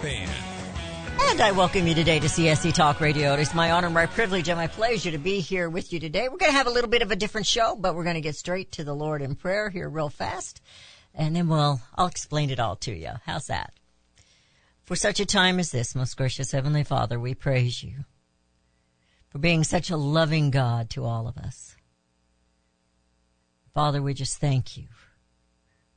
And 0.00 1.40
I 1.40 1.50
welcome 1.50 1.86
you 1.88 1.94
today 1.94 2.20
to 2.20 2.28
CSC 2.28 2.72
Talk 2.72 3.00
Radio. 3.00 3.34
It 3.34 3.40
is 3.40 3.52
my 3.52 3.72
honor, 3.72 3.90
my 3.90 4.06
privilege, 4.06 4.48
and 4.48 4.56
my 4.56 4.68
pleasure 4.68 5.10
to 5.10 5.18
be 5.18 5.40
here 5.40 5.68
with 5.68 5.92
you 5.92 5.98
today. 5.98 6.28
We're 6.28 6.38
going 6.38 6.52
to 6.52 6.56
have 6.56 6.68
a 6.68 6.70
little 6.70 6.88
bit 6.88 7.02
of 7.02 7.10
a 7.10 7.16
different 7.16 7.48
show, 7.48 7.74
but 7.74 7.96
we're 7.96 8.04
going 8.04 8.14
to 8.14 8.20
get 8.20 8.36
straight 8.36 8.70
to 8.72 8.84
the 8.84 8.94
Lord 8.94 9.22
in 9.22 9.34
prayer 9.34 9.70
here 9.70 9.88
real 9.88 10.08
fast. 10.08 10.60
And 11.14 11.34
then 11.34 11.48
we'll, 11.48 11.80
I'll 11.96 12.06
explain 12.06 12.50
it 12.50 12.60
all 12.60 12.76
to 12.76 12.94
you. 12.94 13.10
How's 13.26 13.48
that? 13.48 13.72
For 14.84 14.94
such 14.94 15.18
a 15.18 15.26
time 15.26 15.58
as 15.58 15.72
this, 15.72 15.96
most 15.96 16.16
gracious 16.16 16.52
Heavenly 16.52 16.84
Father, 16.84 17.18
we 17.18 17.34
praise 17.34 17.82
you 17.82 18.04
for 19.30 19.38
being 19.38 19.64
such 19.64 19.90
a 19.90 19.96
loving 19.96 20.50
God 20.50 20.90
to 20.90 21.04
all 21.04 21.26
of 21.26 21.36
us. 21.36 21.74
Father, 23.74 24.00
we 24.00 24.14
just 24.14 24.38
thank 24.38 24.76
you 24.76 24.86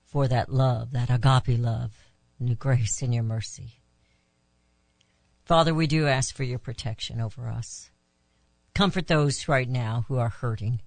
for 0.03 0.27
that 0.27 0.49
love, 0.51 0.91
that 0.91 1.11
agape 1.11 1.59
love, 1.59 1.93
your 2.39 2.55
grace 2.55 3.03
and 3.03 3.13
your 3.13 3.23
mercy. 3.23 3.80
Father, 5.51 5.73
we 5.73 5.85
do 5.85 6.07
ask 6.07 6.33
for 6.33 6.45
your 6.45 6.59
protection 6.59 7.19
over 7.19 7.49
us. 7.49 7.91
Comfort 8.73 9.07
those 9.07 9.49
right 9.49 9.67
now 9.67 10.05
who 10.07 10.17
are 10.17 10.29
hurting 10.29 10.79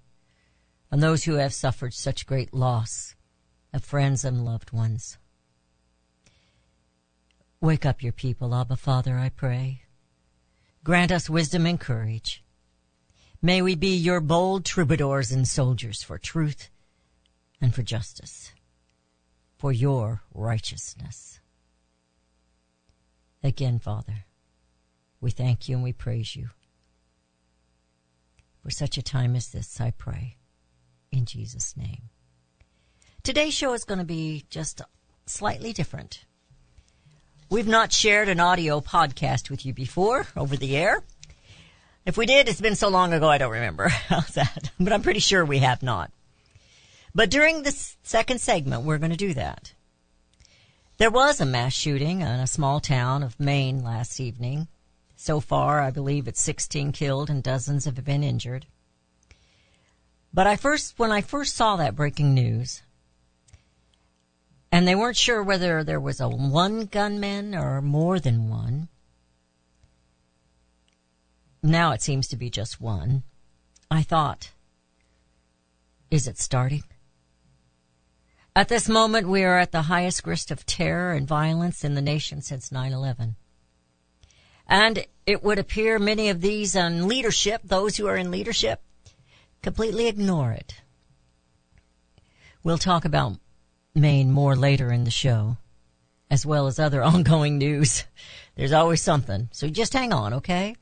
and 0.90 1.02
those 1.02 1.24
who 1.24 1.34
have 1.34 1.52
suffered 1.52 1.92
such 1.92 2.26
great 2.26 2.54
loss 2.54 3.14
of 3.74 3.84
friends 3.84 4.24
and 4.24 4.42
loved 4.42 4.72
ones. 4.72 5.18
Wake 7.60 7.84
up 7.84 8.02
your 8.02 8.14
people, 8.14 8.54
Abba 8.54 8.76
Father, 8.76 9.18
I 9.18 9.28
pray. 9.28 9.82
Grant 10.82 11.12
us 11.12 11.28
wisdom 11.28 11.66
and 11.66 11.78
courage. 11.78 12.42
May 13.42 13.60
we 13.60 13.74
be 13.74 13.94
your 13.94 14.22
bold 14.22 14.64
troubadours 14.64 15.30
and 15.30 15.46
soldiers 15.46 16.02
for 16.02 16.16
truth 16.16 16.70
and 17.60 17.74
for 17.74 17.82
justice, 17.82 18.52
for 19.58 19.72
your 19.72 20.22
righteousness. 20.32 21.38
Again, 23.42 23.78
Father, 23.78 24.24
we 25.24 25.30
thank 25.30 25.70
you 25.70 25.74
and 25.74 25.82
we 25.82 25.94
praise 25.94 26.36
you. 26.36 26.50
For 28.62 28.70
such 28.70 28.98
a 28.98 29.02
time 29.02 29.34
as 29.34 29.48
this, 29.48 29.80
I 29.80 29.90
pray. 29.90 30.36
In 31.10 31.24
Jesus' 31.24 31.74
name. 31.78 32.10
Today's 33.22 33.54
show 33.54 33.72
is 33.72 33.84
going 33.84 34.00
to 34.00 34.04
be 34.04 34.44
just 34.50 34.82
slightly 35.24 35.72
different. 35.72 36.26
We've 37.48 37.66
not 37.66 37.90
shared 37.90 38.28
an 38.28 38.38
audio 38.38 38.82
podcast 38.82 39.48
with 39.48 39.64
you 39.64 39.72
before 39.72 40.26
over 40.36 40.58
the 40.58 40.76
air. 40.76 41.02
If 42.04 42.18
we 42.18 42.26
did, 42.26 42.46
it's 42.46 42.60
been 42.60 42.76
so 42.76 42.88
long 42.88 43.14
ago 43.14 43.26
I 43.26 43.38
don't 43.38 43.52
remember. 43.52 43.90
That? 44.34 44.72
But 44.78 44.92
I'm 44.92 45.02
pretty 45.02 45.20
sure 45.20 45.42
we 45.42 45.60
have 45.60 45.82
not. 45.82 46.10
But 47.14 47.30
during 47.30 47.62
this 47.62 47.96
second 48.02 48.42
segment, 48.42 48.82
we're 48.82 48.98
going 48.98 49.10
to 49.10 49.16
do 49.16 49.32
that. 49.34 49.72
There 50.98 51.10
was 51.10 51.40
a 51.40 51.46
mass 51.46 51.72
shooting 51.72 52.20
in 52.20 52.26
a 52.26 52.46
small 52.46 52.78
town 52.78 53.22
of 53.22 53.40
Maine 53.40 53.82
last 53.82 54.20
evening. 54.20 54.68
So 55.24 55.40
far, 55.40 55.80
I 55.80 55.90
believe 55.90 56.28
it's 56.28 56.42
16 56.42 56.92
killed 56.92 57.30
and 57.30 57.42
dozens 57.42 57.86
have 57.86 58.04
been 58.04 58.22
injured. 58.22 58.66
But 60.34 60.46
I 60.46 60.56
first, 60.56 60.98
when 60.98 61.10
I 61.10 61.22
first 61.22 61.56
saw 61.56 61.76
that 61.76 61.96
breaking 61.96 62.34
news, 62.34 62.82
and 64.70 64.86
they 64.86 64.94
weren't 64.94 65.16
sure 65.16 65.42
whether 65.42 65.82
there 65.82 65.98
was 65.98 66.20
a 66.20 66.28
one 66.28 66.84
gunman 66.84 67.54
or 67.54 67.80
more 67.80 68.20
than 68.20 68.50
one. 68.50 68.88
Now 71.62 71.92
it 71.92 72.02
seems 72.02 72.28
to 72.28 72.36
be 72.36 72.50
just 72.50 72.78
one. 72.78 73.22
I 73.90 74.02
thought, 74.02 74.50
is 76.10 76.28
it 76.28 76.36
starting? 76.36 76.84
At 78.54 78.68
this 78.68 78.90
moment, 78.90 79.26
we 79.26 79.42
are 79.42 79.58
at 79.58 79.72
the 79.72 79.88
highest 79.88 80.26
risk 80.26 80.50
of 80.50 80.66
terror 80.66 81.14
and 81.14 81.26
violence 81.26 81.82
in 81.82 81.94
the 81.94 82.02
nation 82.02 82.42
since 82.42 82.68
9-11. 82.68 83.36
And 84.66 85.04
it 85.26 85.42
would 85.42 85.58
appear 85.58 85.98
many 85.98 86.28
of 86.28 86.40
these 86.40 86.74
in 86.74 87.08
leadership, 87.08 87.62
those 87.64 87.96
who 87.96 88.06
are 88.06 88.16
in 88.16 88.30
leadership, 88.30 88.80
completely 89.62 90.06
ignore 90.06 90.52
it. 90.52 90.74
We'll 92.62 92.78
talk 92.78 93.04
about 93.04 93.38
Maine 93.94 94.30
more 94.30 94.56
later 94.56 94.90
in 94.90 95.04
the 95.04 95.10
show, 95.10 95.58
as 96.30 96.46
well 96.46 96.66
as 96.66 96.78
other 96.78 97.02
ongoing 97.12 97.58
news. 97.58 98.04
There's 98.56 98.72
always 98.72 99.02
something, 99.02 99.48
so 99.52 99.68
just 99.68 99.92
hang 99.92 100.12
on, 100.12 100.34
okay? 100.34 100.76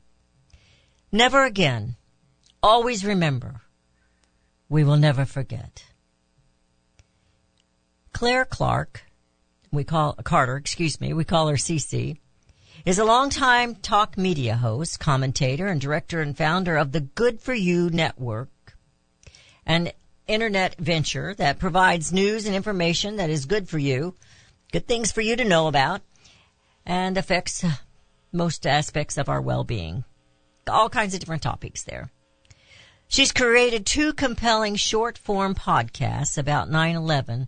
Never 1.11 1.43
again. 1.43 1.95
Always 2.61 3.03
remember, 3.03 3.61
we 4.69 4.83
will 4.83 4.97
never 4.97 5.25
forget. 5.25 5.83
Claire 8.13 8.45
Clark, 8.45 9.03
we 9.71 9.83
call 9.83 10.13
Carter, 10.13 10.55
excuse 10.55 11.01
me, 11.01 11.13
we 11.13 11.25
call 11.25 11.47
her 11.47 11.55
CC, 11.55 12.19
is 12.85 12.99
a 12.99 13.05
longtime 13.05 13.75
talk 13.75 14.17
media 14.17 14.57
host, 14.57 14.99
commentator, 14.99 15.67
and 15.67 15.79
director 15.79 16.21
and 16.21 16.37
founder 16.37 16.75
of 16.75 16.91
the 16.91 16.99
Good 16.99 17.39
for 17.39 17.53
You 17.53 17.89
Network, 17.89 18.49
an 19.65 19.91
internet 20.27 20.75
venture 20.77 21.33
that 21.35 21.59
provides 21.59 22.11
news 22.11 22.45
and 22.45 22.53
information 22.53 23.15
that 23.15 23.29
is 23.29 23.45
good 23.45 23.69
for 23.69 23.77
you, 23.77 24.15
good 24.73 24.85
things 24.85 25.13
for 25.13 25.21
you 25.21 25.37
to 25.37 25.45
know 25.45 25.67
about, 25.67 26.01
and 26.85 27.17
affects 27.17 27.63
most 28.33 28.67
aspects 28.67 29.17
of 29.17 29.29
our 29.29 29.41
well-being. 29.41 30.03
All 30.67 30.89
kinds 30.89 31.13
of 31.13 31.21
different 31.21 31.43
topics 31.43 31.83
there. 31.83 32.11
She's 33.07 33.31
created 33.31 33.85
two 33.85 34.11
compelling 34.11 34.75
short 34.75 35.17
form 35.17 35.55
podcasts 35.55 36.37
about 36.37 36.69
9-11 36.69 37.47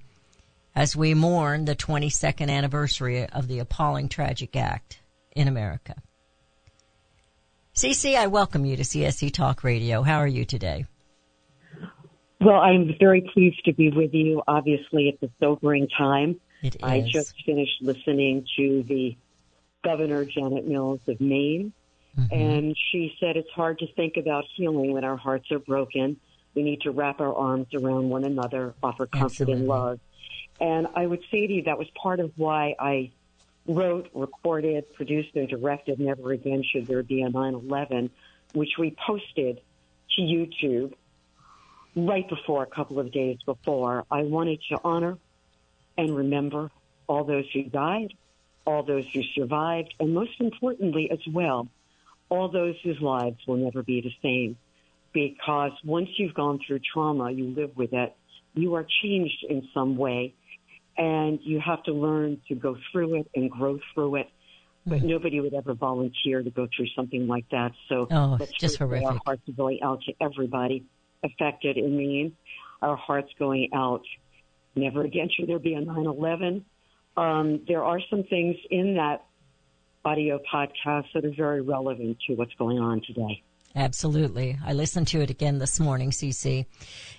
as 0.74 0.96
we 0.96 1.14
mourn 1.14 1.66
the 1.66 1.76
22nd 1.76 2.50
anniversary 2.50 3.26
of 3.26 3.50
the 3.50 3.60
appalling 3.60 4.08
tragic 4.08 4.56
act 4.56 5.00
in 5.36 5.48
America. 5.48 5.96
CC, 7.76 8.16
I 8.16 8.28
welcome 8.28 8.66
you 8.66 8.78
to 8.78 8.84
CSC 8.84 9.34
Talk 9.34 9.64
Radio. 9.64 10.02
How 10.02 10.20
are 10.20 10.28
you 10.28 10.46
today? 10.46 10.86
Well, 12.40 12.56
I'm 12.56 12.96
very 13.00 13.22
pleased 13.34 13.64
to 13.66 13.74
be 13.74 13.90
with 13.92 14.14
you. 14.14 14.42
Obviously, 14.48 15.10
it's 15.10 15.22
a 15.24 15.30
sobering 15.40 15.88
time. 15.98 16.40
It 16.64 16.76
is. 16.76 16.82
I 16.84 17.02
just 17.02 17.34
finished 17.46 17.82
listening 17.82 18.46
to 18.58 18.84
the 18.88 19.18
Governor 19.84 20.26
Janet 20.26 20.66
Mills 20.68 21.02
of 21.08 21.20
Maine, 21.22 21.74
Mm-hmm. 22.18 22.34
and 22.34 22.78
she 22.94 23.14
said 23.20 23.36
it's 23.36 23.50
hard 23.54 23.78
to 23.80 23.88
think 23.94 24.14
about 24.16 24.46
healing 24.56 24.94
when 24.94 25.04
our 25.04 25.18
hearts 25.18 25.52
are 25.52 25.60
broken. 25.60 26.16
We 26.54 26.64
need 26.64 26.80
to 26.84 26.92
wrap 26.92 27.20
our 27.20 27.36
arms 27.36 27.68
around 27.74 28.08
one 28.08 28.24
another, 28.24 28.74
offer 28.82 29.06
comfort 29.06 29.26
Absolutely. 29.26 29.56
and 29.60 29.68
love. 29.68 30.00
And 30.62 30.88
I 30.96 31.06
would 31.06 31.20
say 31.30 31.46
to 31.46 31.52
you 31.52 31.64
that 31.64 31.78
was 31.78 31.88
part 32.02 32.22
of 32.22 32.32
why 32.38 32.74
I 32.80 33.12
wrote, 33.68 34.10
recorded, 34.14 34.94
produced, 34.94 35.36
and 35.36 35.48
directed 35.48 36.00
Never 36.00 36.32
Again 36.32 36.64
Should 36.64 36.88
There 36.88 37.04
Be 37.04 37.24
a 37.24 37.30
9-11, 37.30 38.10
which 38.54 38.78
we 38.78 38.96
posted 39.06 39.62
to 40.16 40.22
YouTube 40.22 40.94
right 41.96 42.28
before, 42.28 42.64
a 42.64 42.68
couple 42.68 43.00
of 43.00 43.12
days 43.12 43.38
before. 43.46 44.06
I 44.12 44.24
wanted 44.24 44.60
to 44.70 44.80
honor 44.84 45.18
and 45.98 46.16
remember 46.16 46.72
all 47.08 47.24
those 47.24 47.46
who 47.54 47.64
died, 47.64 48.14
all 48.66 48.84
those 48.84 49.06
who 49.14 49.24
survived, 49.36 49.94
and 50.00 50.14
most 50.14 50.40
importantly 50.40 51.10
as 51.12 51.20
well, 51.32 51.68
all 52.30 52.50
those 52.50 52.76
whose 52.84 53.00
lives 53.00 53.38
will 53.48 53.58
never 53.58 53.84
be 53.84 54.02
the 54.02 54.14
same. 54.22 54.58
Because 55.14 55.72
once 55.84 56.10
you've 56.18 56.34
gone 56.34 56.60
through 56.66 56.80
trauma, 56.80 57.32
you 57.32 57.46
live 57.46 57.78
with 57.78 57.94
it, 57.94 58.16
you 58.54 58.74
are 58.76 58.86
changed 59.02 59.46
in 59.50 59.68
some 59.74 59.96
way, 59.96 60.34
and 60.98 61.40
you 61.42 61.60
have 61.60 61.84
to 61.84 61.94
learn 61.94 62.42
to 62.48 62.56
go 62.56 62.78
through 62.92 63.16
it 63.20 63.30
and 63.36 63.50
grow 63.52 63.80
through 63.94 64.16
it. 64.16 64.30
But 64.88 65.02
nobody 65.02 65.42
would 65.42 65.56
ever 65.56 65.74
volunteer 65.74 66.44
to 66.44 66.50
go 66.52 66.68
through 66.76 66.88
something 66.96 67.26
like 67.26 67.50
that. 67.50 67.72
So 67.90 68.08
Oh, 68.12 68.38
let's 68.40 68.52
just 68.54 68.78
that 68.78 68.86
Our 69.04 69.20
hearts 69.26 69.42
are 69.50 69.54
going 69.54 69.82
out 69.82 70.02
to 70.04 70.14
everybody 70.22 70.86
affected 71.24 71.78
in 71.78 71.98
Maine. 71.98 72.34
Our 72.84 72.96
hearts 72.96 73.32
going 73.40 73.70
out. 73.74 74.04
Never 74.76 75.02
again 75.02 75.30
should 75.36 75.48
there 75.50 75.58
be 75.58 75.74
a 75.74 75.82
9/11. 75.82 76.64
Um, 77.18 77.62
there 77.68 77.84
are 77.84 78.00
some 78.10 78.24
things 78.24 78.58
in 78.70 78.96
that 78.96 79.26
audio 80.04 80.40
podcast 80.54 81.06
that 81.16 81.26
are 81.26 81.34
very 81.36 81.62
relevant 81.62 82.18
to 82.28 82.36
what's 82.36 82.54
going 82.56 82.78
on 82.78 83.02
today. 83.02 83.42
Absolutely. 83.76 84.58
I 84.66 84.72
listened 84.72 85.08
to 85.10 85.20
it 85.20 85.30
again 85.30 85.60
this 85.60 85.82
morning, 85.82 86.12
CC. 86.12 86.66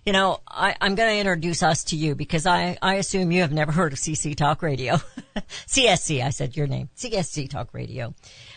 You 0.07 0.13
know, 0.15 0.41
I, 0.49 0.75
I'm 0.81 0.95
going 0.95 1.11
to 1.11 1.19
introduce 1.19 1.63
us 1.63 1.85
to 1.85 1.97
you 1.97 2.15
because 2.15 2.47
I, 2.47 2.79
I 2.81 2.95
assume 2.95 3.31
you 3.31 3.43
have 3.43 3.53
never 3.53 3.73
heard 3.73 3.93
of 3.93 3.99
CC 3.99 4.35
Talk 4.35 4.63
Radio. 4.63 4.97
CSC, 5.67 6.25
I 6.25 6.31
said 6.31 6.57
your 6.57 6.67
name. 6.67 6.89
CSC 6.97 7.51
Talk 7.51 7.69
Radio. 7.73 8.15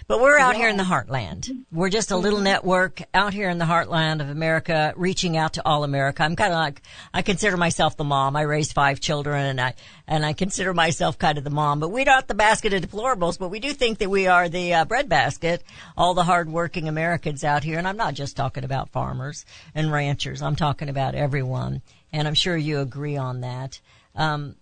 But 0.08 0.22
we're 0.22 0.40
out 0.40 0.56
here 0.56 0.70
in 0.70 0.78
the 0.78 0.84
heartland. 0.84 1.66
We're 1.72 1.90
just 1.90 2.12
a 2.12 2.18
little 2.18 2.40
network 2.40 3.02
out 3.14 3.34
here 3.34 3.50
in 3.50 3.58
the 3.58 3.66
heartland 3.66 4.22
of 4.22 4.30
America, 4.30 4.94
reaching 4.96 5.38
out 5.38 5.54
to 5.54 5.62
all 5.66 5.84
America. 5.84 6.24
I'm 6.24 6.36
kind 6.36 6.54
of 6.54 6.58
like, 6.58 6.82
I 7.14 7.22
consider 7.22 7.58
myself 7.58 7.98
the 7.98 8.04
mom. 8.04 8.36
I 8.36 8.42
raised 8.42 8.74
five 8.74 9.00
children 9.00 9.46
and 9.46 9.62
I, 9.62 9.76
and 10.08 10.26
I 10.26 10.34
consider 10.34 10.74
myself 10.74 11.20
kind 11.20 11.38
of 11.38 11.44
the 11.44 11.50
mom, 11.50 11.80
but 11.80 11.90
we're 11.90 12.06
not 12.06 12.28
the 12.28 12.34
basket 12.34 12.74
of 12.74 12.82
deplorables, 12.82 13.38
but 13.38 13.50
we 13.50 13.60
do 13.60 13.74
think 13.74 14.00
that 14.00 14.10
we 14.10 14.28
are 14.28 14.50
the 14.50 14.74
uh, 14.74 14.86
breadbasket, 14.86 15.64
all 15.98 16.14
the 16.14 16.24
hardworking 16.24 16.88
Americans 16.88 17.44
out 17.44 17.64
here. 17.64 17.78
And 17.78 17.88
I'm 17.88 17.98
not 17.98 18.14
just 18.14 18.38
talking 18.38 18.64
about 18.64 18.90
farmers 18.90 19.46
and 19.76 19.92
ranchers. 19.92 20.42
I'm 20.42 20.56
talking 20.56 20.90
about 20.90 21.14
everyone. 21.14 21.82
And 22.12 22.28
I'm 22.28 22.34
sure 22.34 22.58
you 22.58 22.80
agree 22.80 23.18
on 23.18 23.42
that. 23.42 23.80
Um, 24.16 24.56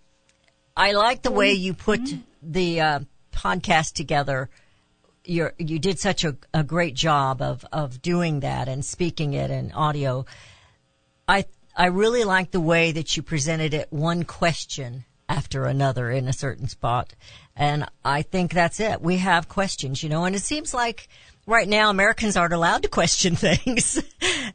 I 0.78 0.92
like 0.92 1.22
the 1.22 1.32
way 1.32 1.54
you 1.54 1.74
put 1.74 2.00
the 2.40 2.80
uh, 2.80 3.00
podcast 3.32 3.94
together. 3.94 4.48
You're, 5.24 5.52
you 5.58 5.80
did 5.80 5.98
such 5.98 6.22
a, 6.22 6.36
a 6.54 6.62
great 6.62 6.94
job 6.94 7.42
of, 7.42 7.64
of 7.72 8.00
doing 8.00 8.40
that 8.40 8.68
and 8.68 8.84
speaking 8.84 9.34
it 9.34 9.50
in 9.50 9.72
audio. 9.72 10.24
I 11.26 11.46
I 11.76 11.86
really 11.86 12.24
like 12.24 12.50
the 12.50 12.60
way 12.60 12.90
that 12.90 13.16
you 13.16 13.22
presented 13.22 13.72
it 13.72 13.92
one 13.92 14.24
question 14.24 15.04
after 15.28 15.64
another 15.64 16.10
in 16.10 16.26
a 16.26 16.32
certain 16.32 16.66
spot. 16.66 17.14
And 17.54 17.86
I 18.04 18.22
think 18.22 18.52
that's 18.52 18.80
it. 18.80 19.00
We 19.00 19.18
have 19.18 19.48
questions, 19.48 20.02
you 20.02 20.08
know, 20.08 20.24
and 20.24 20.34
it 20.34 20.42
seems 20.42 20.74
like 20.74 21.08
right 21.46 21.68
now 21.68 21.88
Americans 21.88 22.36
aren't 22.36 22.52
allowed 22.52 22.82
to 22.82 22.88
question 22.88 23.36
things, 23.36 24.02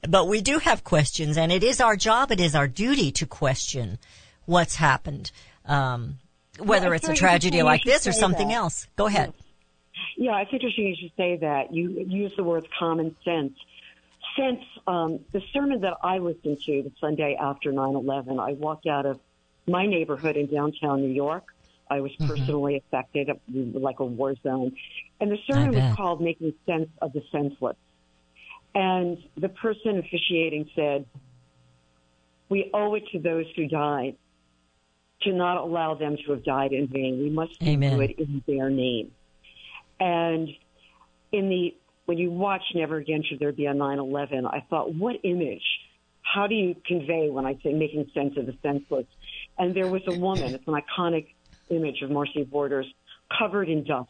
but 0.07 0.27
we 0.27 0.41
do 0.41 0.59
have 0.59 0.83
questions 0.83 1.37
and 1.37 1.49
it 1.49 1.63
is 1.63 1.79
our 1.79 1.95
job, 1.95 2.31
it 2.31 2.41
is 2.41 2.55
our 2.55 2.67
duty 2.67 3.11
to 3.13 3.25
question 3.25 3.99
what's 4.45 4.75
happened. 4.75 5.31
Um, 5.65 6.19
whether 6.59 6.93
it's 6.93 7.07
it's 7.07 7.19
a 7.19 7.19
tragedy 7.19 7.63
like 7.63 7.83
this 7.83 8.05
or 8.07 8.11
something 8.11 8.49
that. 8.49 8.53
else. 8.55 8.87
Go 8.95 9.07
ahead. 9.07 9.33
Yeah, 10.17 10.39
it's 10.41 10.51
interesting 10.53 10.87
you 10.87 10.95
should 10.99 11.15
say 11.17 11.37
that. 11.37 11.73
You 11.73 12.05
use 12.07 12.31
the 12.37 12.43
words 12.43 12.67
common 12.77 13.15
sense. 13.25 13.53
Since 14.37 14.61
um, 14.87 15.19
the 15.31 15.41
sermon 15.51 15.81
that 15.81 15.97
I 16.03 16.17
listened 16.19 16.59
to 16.65 16.83
the 16.83 16.91
Sunday 16.99 17.37
after 17.39 17.71
9/11, 17.71 18.39
I 18.39 18.53
walked 18.53 18.87
out 18.87 19.05
of 19.05 19.19
my 19.67 19.85
neighborhood 19.85 20.37
in 20.37 20.47
downtown 20.47 21.01
New 21.01 21.13
York. 21.13 21.45
I 21.89 22.01
was 22.01 22.11
Mm-hmm. 22.13 22.27
personally 22.27 22.77
affected, 22.77 23.29
like 23.47 23.99
a 23.99 24.05
war 24.05 24.35
zone, 24.43 24.75
and 25.19 25.31
the 25.31 25.37
sermon 25.47 25.71
was 25.71 25.95
called 25.95 26.21
"Making 26.21 26.53
Sense 26.65 26.89
of 27.01 27.13
the 27.13 27.23
Senseless." 27.31 27.77
And 28.75 29.17
the 29.37 29.49
person 29.49 29.99
officiating 29.99 30.69
said, 30.75 31.05
"We 32.49 32.69
owe 32.73 32.95
it 32.95 33.03
to 33.11 33.19
those 33.19 33.45
who 33.55 33.67
died 33.67 34.15
to 35.23 35.31
not 35.31 35.57
allow 35.57 35.95
them 35.95 36.17
to 36.25 36.31
have 36.33 36.43
died 36.43 36.71
in 36.71 36.87
vain. 36.87 37.19
We 37.19 37.29
must 37.29 37.61
Amen. 37.63 37.97
do 37.97 38.01
it 38.01 38.19
in 38.19 38.43
their 38.47 38.69
name." 38.69 39.11
And 39.99 40.49
in 41.31 41.49
the 41.49 41.75
when 42.05 42.17
you 42.17 42.31
watch 42.31 42.63
Never 42.75 42.97
Again 42.97 43.23
Should 43.27 43.39
There 43.39 43.51
Be 43.51 43.65
a 43.65 43.73
9/11, 43.73 44.45
I 44.45 44.61
thought, 44.69 44.93
what 44.93 45.15
image? 45.23 45.63
How 46.21 46.47
do 46.47 46.55
you 46.55 46.75
convey 46.85 47.29
when 47.29 47.45
I 47.45 47.57
say 47.63 47.73
making 47.73 48.09
sense 48.13 48.37
of 48.37 48.45
the 48.45 48.55
senseless? 48.61 49.05
And 49.57 49.73
there 49.73 49.87
was 49.87 50.01
a 50.07 50.17
woman. 50.17 50.53
It's 50.53 50.67
an 50.67 50.73
iconic 50.73 51.27
image 51.69 52.01
of 52.01 52.11
Marcy 52.11 52.43
Borders, 52.43 52.87
covered 53.37 53.69
in 53.69 53.83
dust, 53.83 54.09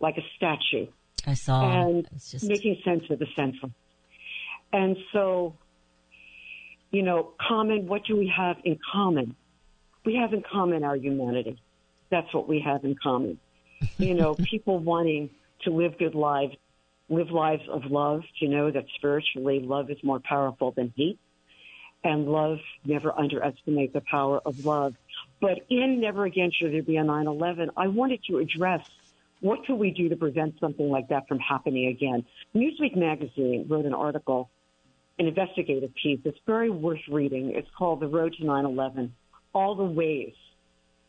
like 0.00 0.16
a 0.18 0.22
statue 0.36 0.86
I 1.26 1.34
saw. 1.34 1.62
and 1.62 2.06
just 2.14 2.44
making 2.44 2.80
sense 2.84 3.04
of 3.10 3.18
the 3.18 3.26
senseless. 3.34 3.72
And 4.72 4.96
so, 5.12 5.56
you 6.90 7.02
know, 7.02 7.32
common, 7.48 7.86
what 7.86 8.04
do 8.04 8.16
we 8.16 8.32
have 8.36 8.56
in 8.64 8.78
common? 8.92 9.34
We 10.06 10.14
have 10.14 10.32
in 10.32 10.42
common 10.42 10.84
our 10.84 10.96
humanity. 10.96 11.60
That's 12.10 12.32
what 12.32 12.48
we 12.48 12.60
have 12.60 12.84
in 12.84 12.94
common. 12.94 13.38
You 13.98 14.14
know, 14.14 14.34
people 14.44 14.78
wanting 14.78 15.30
to 15.64 15.70
live 15.70 15.98
good 15.98 16.14
lives, 16.14 16.54
live 17.08 17.30
lives 17.30 17.64
of 17.68 17.86
love, 17.86 18.22
to 18.38 18.48
know 18.48 18.70
that 18.70 18.86
spiritually 18.94 19.58
love 19.60 19.90
is 19.90 19.98
more 20.04 20.20
powerful 20.20 20.70
than 20.70 20.94
hate. 20.96 21.18
And 22.04 22.28
love, 22.28 22.58
never 22.84 23.12
underestimate 23.18 23.92
the 23.92 24.00
power 24.00 24.40
of 24.46 24.64
love. 24.64 24.94
But 25.40 25.66
in 25.68 26.00
Never 26.00 26.24
Again 26.24 26.52
Should 26.52 26.72
There 26.72 26.82
Be 26.82 26.98
a 26.98 27.02
9-11, 27.02 27.70
I 27.76 27.88
wanted 27.88 28.22
to 28.28 28.38
address 28.38 28.88
what 29.40 29.64
can 29.64 29.78
we 29.78 29.90
do 29.90 30.08
to 30.08 30.16
prevent 30.16 30.60
something 30.60 30.88
like 30.88 31.08
that 31.08 31.26
from 31.26 31.40
happening 31.40 31.88
again? 31.88 32.24
Newsweek 32.54 32.96
magazine 32.96 33.66
wrote 33.68 33.84
an 33.84 33.92
article, 33.92 34.50
an 35.18 35.26
investigative 35.26 35.92
piece 36.00 36.20
that's 36.24 36.38
very 36.46 36.70
worth 36.70 37.06
reading. 37.08 37.50
It's 37.56 37.68
called 37.76 38.00
The 38.00 38.08
Road 38.08 38.34
to 38.38 38.44
9-11, 38.44 39.10
all 39.56 39.74
the 39.74 39.82
ways 39.82 40.34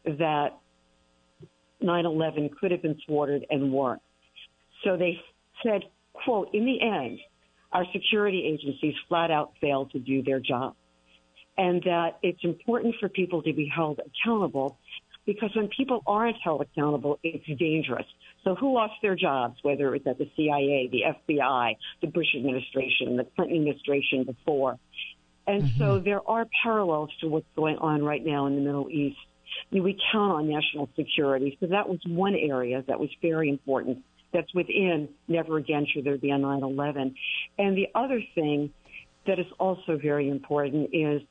that 0.06 0.58
9-11 1.84 2.56
could 2.58 2.72
have 2.72 2.82
been 2.82 2.98
thwarted 3.06 3.46
and 3.50 3.74
weren't. 3.74 4.02
So 4.86 4.96
they 4.96 5.20
said, 5.62 5.82
quote, 6.14 6.54
in 6.54 6.66
the 6.66 6.82
end, 6.82 7.20
our 7.74 7.84
security 7.92 8.46
agencies 8.46 8.96
flat 9.10 9.32
out 9.32 9.52
failed 9.60 9.92
to 9.92 10.00
do 10.00 10.24
their 10.24 10.40
job. 10.40 10.76
And 11.58 11.84
that 11.84 12.20
it's 12.24 12.40
important 12.44 12.96
for 13.02 13.10
people 13.10 13.42
to 13.42 13.52
be 13.52 13.68
held 13.68 14.00
accountable 14.00 14.78
because 15.26 15.50
when 15.54 15.68
people 15.68 16.02
aren't 16.08 16.38
held 16.42 16.62
accountable, 16.62 17.20
it's 17.24 17.46
dangerous. 17.60 18.06
So 18.46 18.56
who 18.56 18.74
lost 18.74 18.94
their 19.02 19.18
jobs, 19.18 19.58
whether 19.62 19.94
it 19.94 20.06
was 20.06 20.08
at 20.10 20.18
the 20.18 20.32
CIA, 20.38 20.90
the 20.90 21.34
FBI, 21.34 21.76
the 22.00 22.08
Bush 22.08 22.28
administration, 22.34 23.18
the 23.18 23.26
Clinton 23.36 23.58
administration 23.58 24.24
before? 24.24 24.80
And 25.48 25.72
so 25.78 25.84
mm-hmm. 25.84 26.06
there 26.06 26.30
are 26.30 26.46
parallels 26.64 27.10
to 27.22 27.28
what's 27.28 27.48
going 27.56 27.78
on 27.78 28.04
right 28.04 28.24
now 28.24 28.46
in 28.48 28.56
the 28.56 28.62
Middle 28.62 28.90
East. 28.90 29.18
I 29.72 29.76
mean, 29.76 29.84
we 29.84 29.98
count 30.12 30.34
on 30.34 30.50
national 30.50 30.90
security. 30.96 31.58
So 31.60 31.68
that 31.68 31.88
was 31.88 32.00
one 32.06 32.36
area 32.36 32.84
that 32.88 33.00
was 33.00 33.10
very 33.22 33.50
important. 33.50 34.04
That's 34.34 34.54
within 34.54 35.10
never 35.28 35.58
again 35.58 35.88
should 35.92 36.04
there 36.04 36.18
be 36.18 36.32
a 36.32 36.36
9-11. 36.36 37.16
And 37.58 37.78
the 37.78 37.88
other 37.96 38.22
thing 38.36 38.72
that 39.26 39.40
is 39.40 39.46
also 39.58 39.98
very 39.98 40.30
important 40.30 40.90
is 40.94 41.22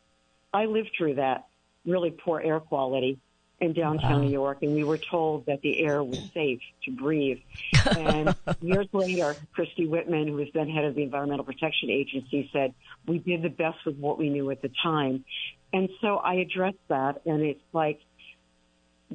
I 0.52 0.64
lived 0.64 0.90
through 0.96 1.16
that 1.16 1.46
really 1.84 2.10
poor 2.10 2.40
air 2.40 2.58
quality 2.58 3.20
in 3.60 3.72
downtown 3.72 4.20
New 4.20 4.30
York, 4.30 4.58
and 4.62 4.74
we 4.74 4.84
were 4.84 4.98
told 4.98 5.46
that 5.46 5.62
the 5.62 5.80
air 5.80 6.02
was 6.02 6.20
safe 6.34 6.60
to 6.84 6.90
breathe. 6.90 7.38
And 7.84 8.34
years 8.60 8.86
later, 8.92 9.36
Christie 9.54 9.86
Whitman, 9.86 10.28
who 10.28 10.34
was 10.34 10.48
then 10.54 10.68
head 10.68 10.84
of 10.84 10.94
the 10.94 11.02
Environmental 11.02 11.44
Protection 11.44 11.90
Agency, 11.90 12.50
said, 12.52 12.74
we 13.06 13.18
did 13.18 13.42
the 13.42 13.48
best 13.48 13.78
with 13.86 13.96
what 13.96 14.18
we 14.18 14.28
knew 14.28 14.50
at 14.50 14.60
the 14.62 14.70
time. 14.82 15.24
And 15.72 15.88
so 16.00 16.16
I 16.16 16.34
addressed 16.34 16.76
that, 16.88 17.22
and 17.26 17.42
it's 17.42 17.60
like, 17.72 18.00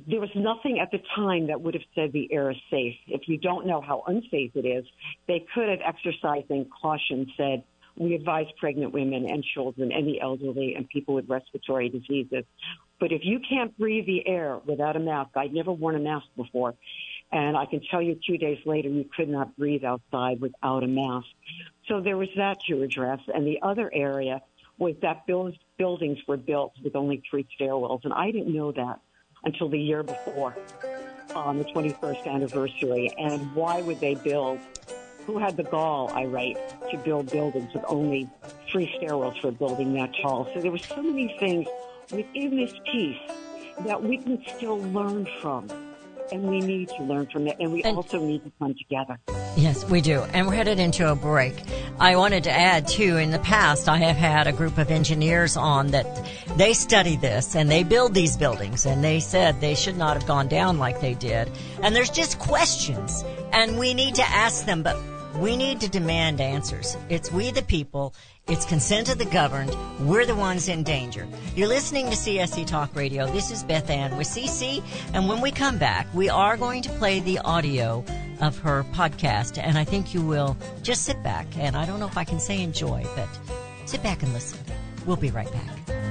there 0.07 0.21
was 0.21 0.29
nothing 0.35 0.79
at 0.79 0.89
the 0.91 0.99
time 1.15 1.47
that 1.47 1.62
would 1.62 1.74
have 1.74 1.83
said 1.95 2.13
the 2.13 2.31
air 2.31 2.50
is 2.50 2.57
safe. 2.69 2.95
If 3.07 3.27
you 3.27 3.38
don't 3.38 3.67
know 3.67 3.81
how 3.81 4.03
unsafe 4.07 4.55
it 4.55 4.65
is, 4.65 4.86
they 5.27 5.45
could 5.53 5.67
have 5.67 5.79
exercising 5.86 6.67
caution 6.81 7.31
said, 7.36 7.63
we 7.98 8.15
advise 8.15 8.45
pregnant 8.57 8.93
women 8.93 9.29
and 9.29 9.43
children 9.43 9.91
and 9.91 10.07
the 10.07 10.21
elderly 10.21 10.75
and 10.75 10.88
people 10.88 11.13
with 11.13 11.29
respiratory 11.29 11.89
diseases. 11.89 12.45
But 13.01 13.12
if 13.12 13.25
you 13.25 13.39
can't 13.39 13.75
breathe 13.79 14.05
the 14.05 14.25
air 14.27 14.60
without 14.63 14.96
a 14.96 15.00
mask, 15.00 15.31
I'd 15.36 15.51
never 15.51 15.72
worn 15.72 15.96
a 15.96 16.00
mask 16.00 16.27
before. 16.38 16.75
And 17.31 17.58
I 17.58 17.65
can 17.65 17.81
tell 17.89 18.00
you 18.00 18.20
two 18.25 18.38
days 18.38 18.60
later, 18.63 18.89
you 18.89 19.10
could 19.17 19.27
not 19.27 19.58
breathe 19.58 19.84
outside 19.84 20.39
without 20.39 20.84
a 20.84 20.88
mask. 20.88 21.25
So 21.88 22.00
there 22.00 22.15
was 22.15 22.29
that 22.38 22.62
to 22.67 22.84
address. 22.84 23.20
And 23.34 23.48
the 23.48 23.60
other 23.63 23.89
area 23.91 24.43
was 24.77 24.93
that 25.01 25.25
build, 25.25 25.58
buildings 25.77 26.20
were 26.27 26.38
built 26.38 26.74
with 26.84 26.96
only 26.96 27.24
three 27.27 27.48
stairwells. 27.60 28.03
And 28.03 28.13
I 28.13 28.29
didn't 28.29 28.53
know 28.53 28.72
that 28.74 29.00
until 29.43 29.67
the 29.67 29.79
year 29.79 30.03
before 30.03 30.55
on 31.34 31.58
the 31.58 31.65
21st 31.65 32.27
anniversary. 32.27 33.12
And 33.17 33.55
why 33.55 33.81
would 33.81 34.00
they 34.00 34.13
build? 34.13 34.60
Who 35.25 35.39
had 35.39 35.58
the 35.58 35.63
gall, 35.63 36.12
I 36.13 36.25
write, 36.25 36.58
to 36.91 36.98
build 36.98 37.31
buildings 37.31 37.74
with 37.74 37.84
only 37.88 38.29
three 38.72 38.91
stairwells 39.00 39.39
for 39.41 39.48
a 39.48 39.51
building 39.51 39.93
that 39.93 40.12
tall? 40.22 40.48
So 40.53 40.62
there 40.62 40.72
were 40.72 40.79
so 40.79 41.01
many 41.01 41.36
things 41.39 41.67
within 42.12 42.56
this 42.58 42.74
piece 42.91 43.18
that 43.86 44.01
we 44.03 44.18
can 44.18 44.44
still 44.56 44.80
learn 44.80 45.27
from. 45.41 45.68
And 46.32 46.44
we 46.44 46.60
need 46.62 46.88
to 46.98 47.03
learn 47.03 47.27
from 47.27 47.48
it. 47.48 47.58
And 47.60 47.74
we 47.74 47.84
And- 47.84 47.98
also 47.98 48.20
need 48.20 48.44
to 48.46 48.51
come 48.58 48.74
together. 48.75 49.18
Yes, 49.58 49.84
we 49.89 50.00
do. 50.00 50.22
And 50.34 50.48
we're 50.48 50.56
headed 50.56 50.80
into 50.80 51.12
a 51.12 51.15
break. 51.15 51.53
I 52.00 52.15
wanted 52.15 52.46
to 52.46 52.51
add 52.51 52.88
too, 52.88 53.18
in 53.18 53.32
the 53.32 53.39
past, 53.39 53.89
I 53.89 53.98
have 53.98 54.15
had 54.15 54.48
a 54.48 54.53
group 54.53 54.77
of 54.77 54.91
engineers 54.91 55.58
on 55.58 55.88
that 55.88 56.08
they 56.56 56.72
study 56.74 57.18
this 57.18 57.53
and 57.53 57.70
they 57.70 57.84
build 57.84 58.13
these 58.13 58.38
buildings 58.38 58.86
and 58.86 59.03
they 59.03 59.20
said 59.20 59.60
they 59.60 59.75
should 59.75 59.98
not 59.98 60.13
have 60.15 60.25
gone 60.25 60.48
down 60.48 60.80
like 60.80 61.01
they 61.01 61.15
did. 61.15 61.51
And 61.84 61.94
there's 61.94 62.10
just 62.10 62.39
questions 62.39 63.25
and 63.51 63.77
we 63.77 63.94
need 63.94 64.15
to 64.15 64.24
ask 64.24 64.65
them, 64.65 64.84
but 64.84 64.96
we 65.38 65.58
need 65.58 65.82
to 65.82 65.89
demand 65.89 66.39
answers. 66.39 66.96
It's 67.10 67.30
we 67.30 67.51
the 67.51 67.62
people. 67.62 68.13
It's 68.48 68.65
consent 68.65 69.10
of 69.10 69.17
the 69.17 69.25
governed. 69.25 69.75
We're 70.00 70.25
the 70.25 70.36
ones 70.36 70.67
in 70.67 70.83
danger. 70.83 71.27
You're 71.55 71.67
listening 71.67 72.07
to 72.07 72.15
CSC 72.15 72.65
Talk 72.65 72.95
Radio. 72.95 73.27
This 73.27 73.51
is 73.51 73.63
Beth 73.63 73.89
Ann 73.89 74.17
with 74.17 74.27
CC. 74.27 74.83
And 75.13 75.29
when 75.29 75.41
we 75.41 75.51
come 75.51 75.77
back, 75.77 76.07
we 76.13 76.27
are 76.27 76.57
going 76.57 76.81
to 76.81 76.89
play 76.91 77.19
the 77.19 77.39
audio 77.39 78.03
of 78.41 78.57
her 78.60 78.83
podcast. 78.93 79.62
And 79.62 79.77
I 79.77 79.83
think 79.83 80.13
you 80.13 80.21
will 80.21 80.57
just 80.81 81.03
sit 81.03 81.21
back. 81.24 81.45
And 81.55 81.77
I 81.77 81.86
don't 81.86 82.00
know 82.00 82.07
if 82.07 82.17
I 82.17 82.24
can 82.24 82.39
say 82.39 82.62
enjoy, 82.62 83.05
but 83.15 83.29
sit 83.86 84.01
back 84.01 84.24
and 84.24 84.33
listen. 84.33 84.60
We'll 85.05 85.17
be 85.17 85.29
right 85.31 85.51
back. 85.51 86.11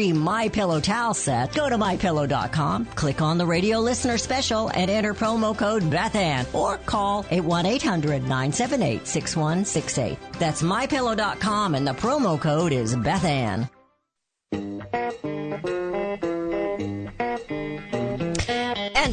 My 0.09 0.49
Pillow 0.49 0.79
towel 0.79 1.13
set, 1.13 1.53
go 1.53 1.69
to 1.69 1.77
mypillow.com, 1.77 2.87
click 2.87 3.21
on 3.21 3.37
the 3.37 3.45
radio 3.45 3.77
listener 3.79 4.17
special 4.17 4.69
and 4.69 4.89
enter 4.89 5.13
promo 5.13 5.55
code 5.55 5.83
BethAnn 5.83 6.51
or 6.53 6.77
call 6.77 7.25
818-978-6168. 7.25 10.17
That's 10.39 10.63
mypillow.com 10.63 11.75
and 11.75 11.85
the 11.85 11.93
promo 11.93 12.41
code 12.41 12.71
is 12.71 12.95
BethAnn. 12.95 13.69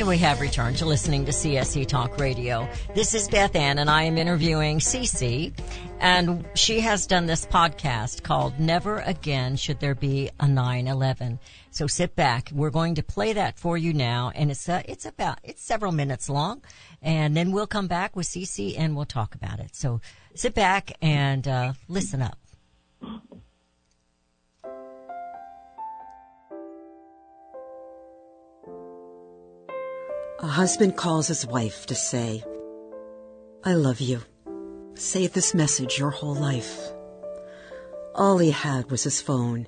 We 0.09 0.17
have 0.17 0.41
returned 0.41 0.79
to 0.79 0.87
listening 0.87 1.27
to 1.27 1.33
CSC 1.33 1.87
Talk 1.87 2.19
Radio. 2.19 2.67
This 2.95 3.13
is 3.13 3.29
Beth 3.29 3.55
Ann 3.55 3.79
and 3.79 3.91
I 3.91 4.05
am 4.05 4.17
interviewing 4.17 4.79
Cece 4.79 5.53
and 6.01 6.49
she 6.55 6.81
has 6.81 7.07
done 7.07 7.27
this 7.27 7.45
podcast 7.45 8.23
called 8.23 8.59
Never 8.59 9.01
Again 9.01 9.57
Should 9.57 9.81
There 9.81 9.95
Be 9.95 10.31
a 10.41 10.47
9-11. 10.47 11.39
So 11.73 11.87
sit 11.87 12.17
back. 12.17 12.51
We're 12.55 12.71
going 12.71 12.95
to 12.95 13.03
play 13.03 13.35
that 13.35 13.59
for 13.59 13.77
you 13.77 13.93
now 13.93 14.33
and 14.35 14.51
it's 14.51 14.67
uh, 14.67 14.81
it's 14.87 15.05
about, 15.05 15.41
it's 15.45 15.63
several 15.63 15.93
minutes 15.93 16.31
long 16.31 16.63
and 17.03 17.37
then 17.37 17.53
we'll 17.53 17.67
come 17.67 17.87
back 17.87 18.17
with 18.17 18.27
Cece 18.27 18.79
and 18.79 18.97
we'll 18.97 19.05
talk 19.05 19.35
about 19.35 19.61
it. 19.61 19.77
So 19.77 20.01
sit 20.35 20.55
back 20.55 20.93
and 21.03 21.47
uh, 21.47 21.75
listen 21.87 22.23
up. 22.23 22.39
A 30.49 30.51
husband 30.51 30.97
calls 30.97 31.29
his 31.29 31.47
wife 31.47 31.85
to 31.89 31.95
say, 31.95 32.43
I 33.65 33.75
love 33.75 34.01
you. 34.01 34.23
Save 34.95 35.35
this 35.35 35.53
message 35.53 35.99
your 35.99 36.09
whole 36.09 36.35
life. 36.35 36.91
All 38.15 38.39
he 38.39 38.51
had 38.51 38.91
was 38.91 39.05
his 39.05 39.21
phone. 39.21 39.67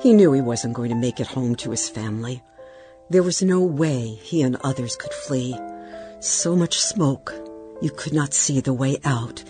He 0.00 0.14
knew 0.14 0.32
he 0.32 0.40
wasn't 0.40 0.74
going 0.74 0.90
to 0.90 0.94
make 0.94 1.18
it 1.18 1.26
home 1.26 1.56
to 1.56 1.72
his 1.72 1.88
family. 1.88 2.40
There 3.10 3.24
was 3.24 3.42
no 3.42 3.62
way 3.64 4.10
he 4.22 4.42
and 4.42 4.54
others 4.62 4.94
could 4.94 5.12
flee. 5.12 5.58
So 6.20 6.54
much 6.54 6.78
smoke, 6.78 7.34
you 7.80 7.90
could 7.90 8.12
not 8.12 8.32
see 8.32 8.60
the 8.60 8.72
way 8.72 8.98
out. 9.04 9.42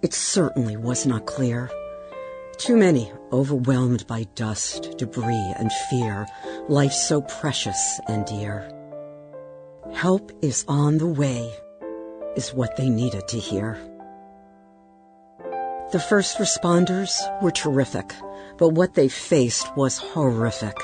It 0.00 0.14
certainly 0.14 0.78
was 0.78 1.04
not 1.04 1.26
clear. 1.26 1.70
Too 2.56 2.78
many 2.78 3.12
overwhelmed 3.32 4.06
by 4.06 4.24
dust, 4.34 4.96
debris, 4.96 5.52
and 5.58 5.70
fear, 5.90 6.26
life 6.70 6.94
so 6.94 7.20
precious 7.20 8.00
and 8.08 8.24
dear. 8.24 8.72
Help 9.96 10.30
is 10.42 10.62
on 10.68 10.98
the 10.98 11.06
way, 11.06 11.50
is 12.36 12.52
what 12.52 12.76
they 12.76 12.90
needed 12.90 13.26
to 13.28 13.38
hear. 13.38 13.78
The 15.90 15.98
first 15.98 16.36
responders 16.36 17.12
were 17.40 17.50
terrific, 17.50 18.12
but 18.58 18.74
what 18.74 18.92
they 18.92 19.08
faced 19.08 19.74
was 19.74 19.96
horrific. 19.96 20.76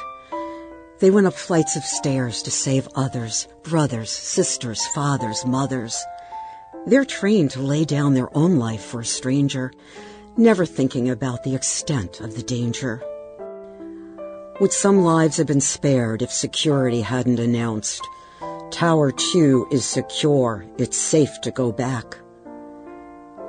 They 1.01 1.11
went 1.11 1.27
up 1.27 1.35
flights 1.35 1.77
of 1.77 1.85
stairs 1.85 2.43
to 2.45 2.51
save 2.51 2.89
others, 2.95 3.49
brothers, 3.65 4.11
sisters, 4.11 4.81
fathers, 4.95 5.45
mothers. 5.45 6.03
They're 6.87 7.05
trained 7.05 7.51
to 7.51 7.61
lay 7.61 7.85
down 7.85 8.15
their 8.15 8.35
own 8.35 8.57
life 8.57 8.83
for 8.83 9.03
a 9.03 9.05
stranger, 9.05 9.73
never 10.39 10.65
thinking 10.65 11.11
about 11.11 11.43
the 11.43 11.55
extent 11.55 12.21
of 12.21 12.35
the 12.35 12.43
danger. 12.43 13.03
Would 14.59 14.73
some 14.73 15.03
lives 15.03 15.37
have 15.37 15.47
been 15.47 15.61
spared 15.61 16.23
if 16.23 16.33
security 16.33 17.03
hadn't 17.03 17.41
announced, 17.41 18.01
Tower 18.73 19.13
2 19.13 19.69
is 19.71 19.85
secure, 19.85 20.65
it's 20.79 20.97
safe 20.97 21.43
to 21.43 21.51
go 21.51 21.71
back? 21.73 22.17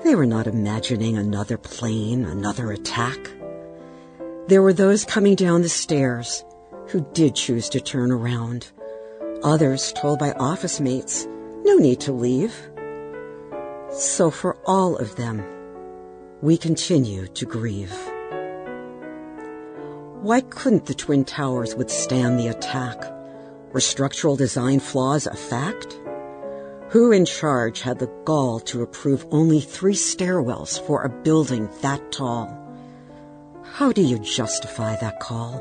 They 0.03 0.15
were 0.15 0.25
not 0.25 0.48
imagining 0.48 1.18
another 1.18 1.58
plane, 1.58 2.25
another 2.25 2.74
attack. 2.74 3.18
There 4.48 4.62
were 4.62 4.74
those 4.74 5.06
coming 5.06 5.36
down 5.36 5.62
the 5.62 5.70
stairs 5.70 6.44
who 6.89 7.08
did 7.13 7.36
choose 7.36 7.70
to 7.70 7.80
turn 7.80 8.12
around. 8.12 8.70
Others 9.44 9.94
told 9.94 10.20
by 10.20 10.34
office 10.34 10.82
mates, 10.82 11.25
no 11.63 11.77
need 11.77 12.01
to 12.01 12.12
leave. 12.12 12.53
So 13.92 14.30
for 14.30 14.58
all 14.65 14.98
of 14.98 15.15
them, 15.15 15.42
we 16.42 16.58
continue 16.58 17.27
to 17.27 17.46
grieve. 17.46 17.94
Why 20.22 20.42
couldn't 20.42 20.88
the 20.88 20.94
Twin 20.94 21.24
Towers 21.24 21.75
withstand 21.75 22.38
the 22.38 22.48
attack? 22.50 23.12
Were 23.74 23.80
structural 23.80 24.36
design 24.36 24.80
flaws 24.80 25.25
a 25.25 25.36
fact? 25.36 26.00
Who 26.89 27.12
in 27.12 27.25
charge 27.25 27.82
had 27.82 27.98
the 27.98 28.12
gall 28.24 28.60
to 28.60 28.84
approve 28.84 29.25
only 29.32 29.60
three 29.62 29.96
stairwells 29.96 30.80
for 30.86 31.01
a 31.01 31.10
building 31.10 31.68
that 31.82 32.12
tall? 32.12 32.56
How 33.63 33.92
do 33.92 34.03
you 34.03 34.20
justify 34.20 34.96
that 34.98 35.20
call? 35.20 35.56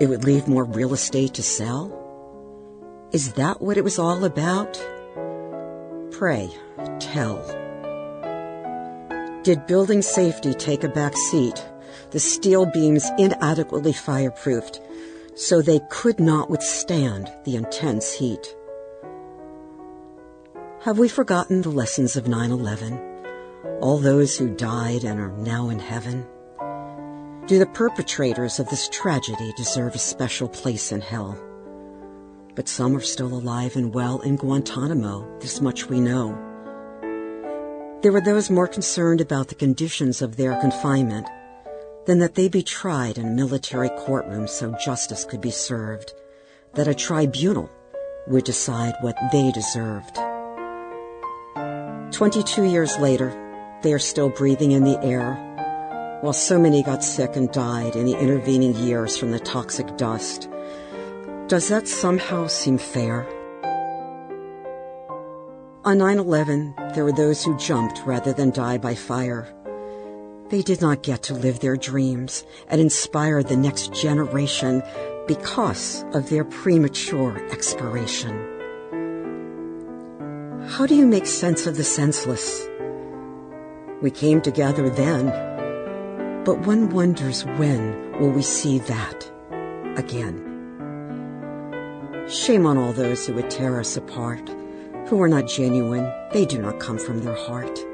It 0.00 0.08
would 0.08 0.24
leave 0.24 0.48
more 0.48 0.64
real 0.64 0.94
estate 0.94 1.34
to 1.34 1.42
sell? 1.42 1.92
Is 3.12 3.34
that 3.34 3.60
what 3.60 3.76
it 3.76 3.84
was 3.84 3.98
all 3.98 4.24
about? 4.24 4.82
Pray, 6.12 6.48
tell. 6.98 7.44
Did 9.42 9.66
building 9.66 10.00
safety 10.00 10.54
take 10.54 10.82
a 10.82 10.88
back 10.88 11.14
seat? 11.14 11.62
The 12.12 12.20
steel 12.20 12.64
beams 12.64 13.06
inadequately 13.18 13.92
fireproofed, 13.92 14.80
so 15.36 15.60
they 15.60 15.80
could 15.90 16.18
not 16.18 16.48
withstand 16.48 17.30
the 17.44 17.56
intense 17.56 18.10
heat. 18.10 18.56
Have 20.80 20.98
we 20.98 21.08
forgotten 21.08 21.60
the 21.60 21.68
lessons 21.68 22.16
of 22.16 22.26
9 22.26 22.50
11? 22.50 22.98
All 23.80 23.98
those 23.98 24.36
who 24.38 24.48
died 24.48 25.04
and 25.04 25.20
are 25.20 25.36
now 25.36 25.68
in 25.68 25.78
heaven? 25.78 26.26
Do 27.46 27.58
the 27.58 27.66
perpetrators 27.66 28.58
of 28.58 28.68
this 28.70 28.88
tragedy 28.88 29.52
deserve 29.56 29.94
a 29.94 29.98
special 29.98 30.48
place 30.48 30.90
in 30.90 31.02
hell? 31.02 31.38
But 32.54 32.68
some 32.68 32.96
are 32.96 33.00
still 33.00 33.34
alive 33.34 33.76
and 33.76 33.92
well 33.92 34.20
in 34.20 34.36
Guantanamo, 34.36 35.38
this 35.40 35.60
much 35.60 35.90
we 35.90 36.00
know. 36.00 36.32
There 38.00 38.12
were 38.12 38.22
those 38.22 38.48
more 38.48 38.66
concerned 38.66 39.20
about 39.20 39.48
the 39.48 39.54
conditions 39.54 40.22
of 40.22 40.36
their 40.36 40.58
confinement 40.60 41.28
than 42.06 42.18
that 42.20 42.34
they 42.34 42.48
be 42.48 42.62
tried 42.62 43.18
in 43.18 43.26
a 43.26 43.30
military 43.30 43.90
courtroom 43.90 44.46
so 44.48 44.74
justice 44.84 45.24
could 45.24 45.40
be 45.40 45.50
served, 45.50 46.14
that 46.74 46.88
a 46.88 46.94
tribunal 46.94 47.68
would 48.28 48.44
decide 48.44 48.94
what 49.00 49.16
they 49.32 49.52
deserved. 49.52 50.16
Twenty-two 52.12 52.64
years 52.64 52.96
later, 52.98 53.30
they 53.82 53.92
are 53.92 53.98
still 53.98 54.30
breathing 54.30 54.72
in 54.72 54.84
the 54.84 55.02
air, 55.02 55.34
while 56.22 56.32
so 56.32 56.58
many 56.58 56.82
got 56.82 57.04
sick 57.04 57.36
and 57.36 57.50
died 57.52 57.94
in 57.94 58.06
the 58.06 58.18
intervening 58.18 58.74
years 58.76 59.16
from 59.16 59.32
the 59.32 59.40
toxic 59.40 59.96
dust. 59.96 60.48
Does 61.48 61.68
that 61.68 61.86
somehow 61.86 62.46
seem 62.46 62.78
fair? 62.78 63.26
On 65.84 65.98
9-11, 65.98 66.94
there 66.94 67.04
were 67.04 67.12
those 67.12 67.44
who 67.44 67.56
jumped 67.58 68.02
rather 68.04 68.32
than 68.32 68.50
die 68.50 68.78
by 68.78 68.94
fire. 68.94 69.52
They 70.48 70.62
did 70.62 70.80
not 70.80 71.02
get 71.02 71.24
to 71.24 71.34
live 71.34 71.58
their 71.58 71.76
dreams 71.76 72.44
and 72.68 72.80
inspire 72.80 73.42
the 73.42 73.56
next 73.56 73.92
generation 73.92 74.80
because 75.26 76.04
of 76.12 76.30
their 76.30 76.44
premature 76.44 77.44
expiration. 77.50 78.52
How 80.68 80.86
do 80.86 80.94
you 80.94 81.06
make 81.06 81.26
sense 81.26 81.66
of 81.66 81.76
the 81.76 81.82
senseless? 81.82 82.68
We 84.02 84.12
came 84.12 84.40
together 84.40 84.88
then, 84.88 85.26
but 86.44 86.60
one 86.60 86.90
wonders 86.90 87.44
when 87.44 88.12
will 88.20 88.30
we 88.30 88.42
see 88.42 88.78
that 88.80 89.28
again? 89.96 90.42
Shame 92.28 92.66
on 92.66 92.78
all 92.78 92.92
those 92.92 93.26
who 93.26 93.34
would 93.34 93.50
tear 93.50 93.80
us 93.80 93.96
apart, 93.96 94.48
who 95.08 95.20
are 95.20 95.28
not 95.28 95.48
genuine, 95.48 96.12
they 96.32 96.44
do 96.44 96.62
not 96.62 96.78
come 96.78 96.98
from 96.98 97.22
their 97.22 97.34
heart. 97.34 97.84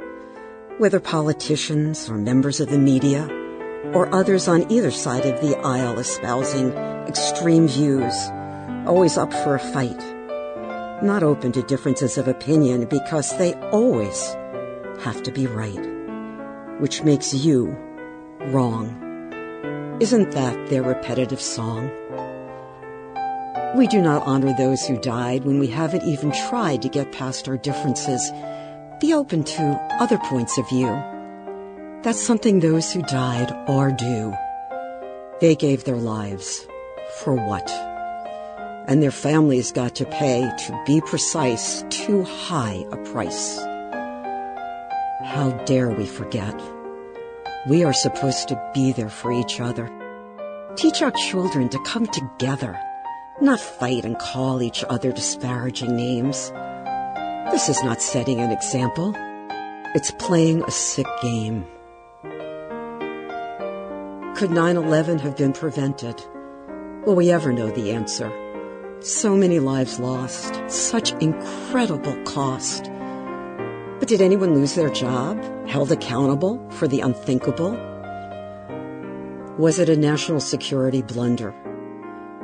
Whether 0.78 1.00
politicians 1.00 2.08
or 2.08 2.16
members 2.16 2.58
of 2.58 2.70
the 2.70 2.78
media, 2.78 3.28
or 3.92 4.12
others 4.12 4.48
on 4.48 4.70
either 4.72 4.90
side 4.90 5.26
of 5.26 5.40
the 5.42 5.56
aisle 5.58 5.98
espousing 5.98 6.72
extreme 7.06 7.68
views, 7.68 8.14
always 8.86 9.18
up 9.18 9.32
for 9.32 9.54
a 9.54 9.58
fight, 9.58 10.00
not 11.02 11.22
open 11.22 11.52
to 11.52 11.62
differences 11.62 12.16
of 12.16 12.26
opinion 12.26 12.87
because 12.87 13.37
they 13.37 13.52
always 13.70 14.35
have 15.00 15.22
to 15.24 15.30
be 15.30 15.46
right, 15.46 16.80
which 16.80 17.02
makes 17.02 17.35
you 17.35 17.66
wrong. 18.46 18.98
Isn't 20.00 20.32
that 20.32 20.68
their 20.70 20.82
repetitive 20.82 21.40
song? 21.40 21.90
We 23.76 23.87
do 23.87 24.00
not 24.00 24.26
honor 24.26 24.54
those 24.56 24.87
who 24.87 24.96
died 24.96 25.44
when 25.44 25.58
we 25.58 25.66
haven't 25.66 26.04
even 26.04 26.32
tried 26.48 26.82
to 26.82 26.88
get 26.88 27.12
past 27.12 27.46
our 27.46 27.58
differences. 27.58 28.30
Be 29.02 29.14
open 29.14 29.42
to 29.42 29.96
other 29.98 30.16
points 30.16 30.58
of 30.58 30.68
view. 30.68 30.86
That's 32.04 32.22
something 32.22 32.60
those 32.60 32.92
who 32.92 33.02
died 33.02 33.50
are 33.66 33.90
do. 33.90 34.32
They 35.40 35.56
gave 35.56 35.82
their 35.82 35.96
lives. 35.96 36.64
For 37.18 37.34
what? 37.34 37.68
And 38.86 39.02
their 39.02 39.10
families 39.10 39.72
got 39.72 39.96
to 39.96 40.04
pay, 40.04 40.48
to 40.66 40.84
be 40.86 41.00
precise, 41.00 41.82
too 41.90 42.22
high 42.22 42.86
a 42.92 42.96
price. 43.10 43.58
How 45.24 45.50
dare 45.66 45.90
we 45.90 46.06
forget? 46.06 46.54
We 47.68 47.82
are 47.82 47.92
supposed 47.92 48.46
to 48.50 48.70
be 48.72 48.92
there 48.92 49.10
for 49.10 49.32
each 49.32 49.60
other. 49.60 49.90
Teach 50.76 51.02
our 51.02 51.10
children 51.10 51.68
to 51.70 51.82
come 51.84 52.06
together, 52.06 52.78
not 53.40 53.58
fight 53.58 54.04
and 54.04 54.16
call 54.16 54.62
each 54.62 54.84
other 54.88 55.10
disparaging 55.10 55.96
names. 55.96 56.52
This 57.50 57.68
is 57.68 57.83
not 57.83 58.00
setting 58.00 58.40
an 58.40 58.52
example. 58.52 59.14
It's 59.94 60.11
playing 60.12 60.62
a 60.62 60.70
sick 60.70 61.07
game. 61.20 61.66
Could 64.37 64.50
9-11 64.50 65.20
have 65.20 65.37
been 65.37 65.52
prevented? 65.52 66.24
Will 67.05 67.14
we 67.16 67.31
ever 67.31 67.52
know 67.52 67.68
the 67.70 67.90
answer? 67.90 68.33
So 69.00 69.35
many 69.37 69.59
lives 69.59 69.98
lost, 69.98 70.62
such 70.68 71.12
incredible 71.20 72.16
cost. 72.22 72.85
But 73.98 74.09
did 74.09 74.22
anyone 74.22 74.55
lose 74.55 74.74
their 74.74 74.90
job, 74.90 75.42
held 75.66 75.90
accountable 75.90 76.70
for 76.70 76.87
the 76.87 77.00
unthinkable? 77.00 77.72
Was 79.59 79.78
it 79.78 79.88
a 79.88 79.96
national 79.96 80.40
security 80.40 81.02
blunder? 81.02 81.52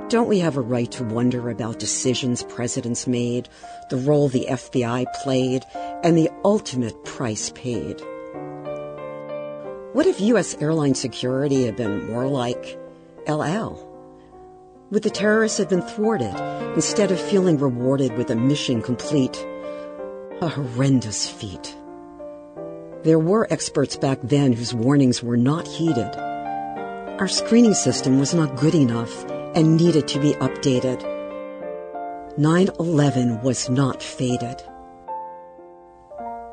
Don't 0.08 0.28
we 0.28 0.38
have 0.38 0.56
a 0.56 0.62
right 0.62 0.90
to 0.92 1.04
wonder 1.04 1.50
about 1.50 1.78
decisions 1.78 2.42
presidents 2.42 3.06
made, 3.06 3.46
the 3.90 3.98
role 3.98 4.30
the 4.30 4.46
FBI 4.48 5.04
played, 5.22 5.64
and 6.02 6.16
the 6.16 6.30
ultimate 6.46 7.04
price 7.04 7.52
paid? 7.54 8.00
What 9.92 10.06
if 10.06 10.18
U.S. 10.22 10.56
airline 10.62 10.94
security 10.94 11.66
had 11.66 11.76
been 11.76 12.06
more 12.06 12.26
like 12.26 12.78
El 13.26 13.42
Al? 13.42 13.84
Would 14.90 15.02
the 15.02 15.10
terrorists 15.10 15.58
have 15.58 15.68
been 15.68 15.82
thwarted 15.82 16.34
instead 16.74 17.10
of 17.10 17.20
feeling 17.20 17.58
rewarded 17.58 18.16
with 18.16 18.30
a 18.30 18.34
mission 18.34 18.80
complete? 18.80 19.36
A 20.40 20.48
horrendous 20.48 21.28
feat. 21.28 21.76
There 23.02 23.18
were 23.18 23.46
experts 23.52 23.96
back 23.96 24.20
then 24.22 24.54
whose 24.54 24.72
warnings 24.72 25.22
were 25.22 25.36
not 25.36 25.68
heeded. 25.68 26.16
Our 26.16 27.28
screening 27.28 27.74
system 27.74 28.18
was 28.18 28.32
not 28.32 28.56
good 28.56 28.74
enough 28.74 29.26
and 29.54 29.76
needed 29.76 30.08
to 30.08 30.20
be 30.20 30.32
updated. 30.34 31.02
9-11 32.38 33.42
was 33.42 33.68
not 33.68 34.02
faded. 34.02 34.62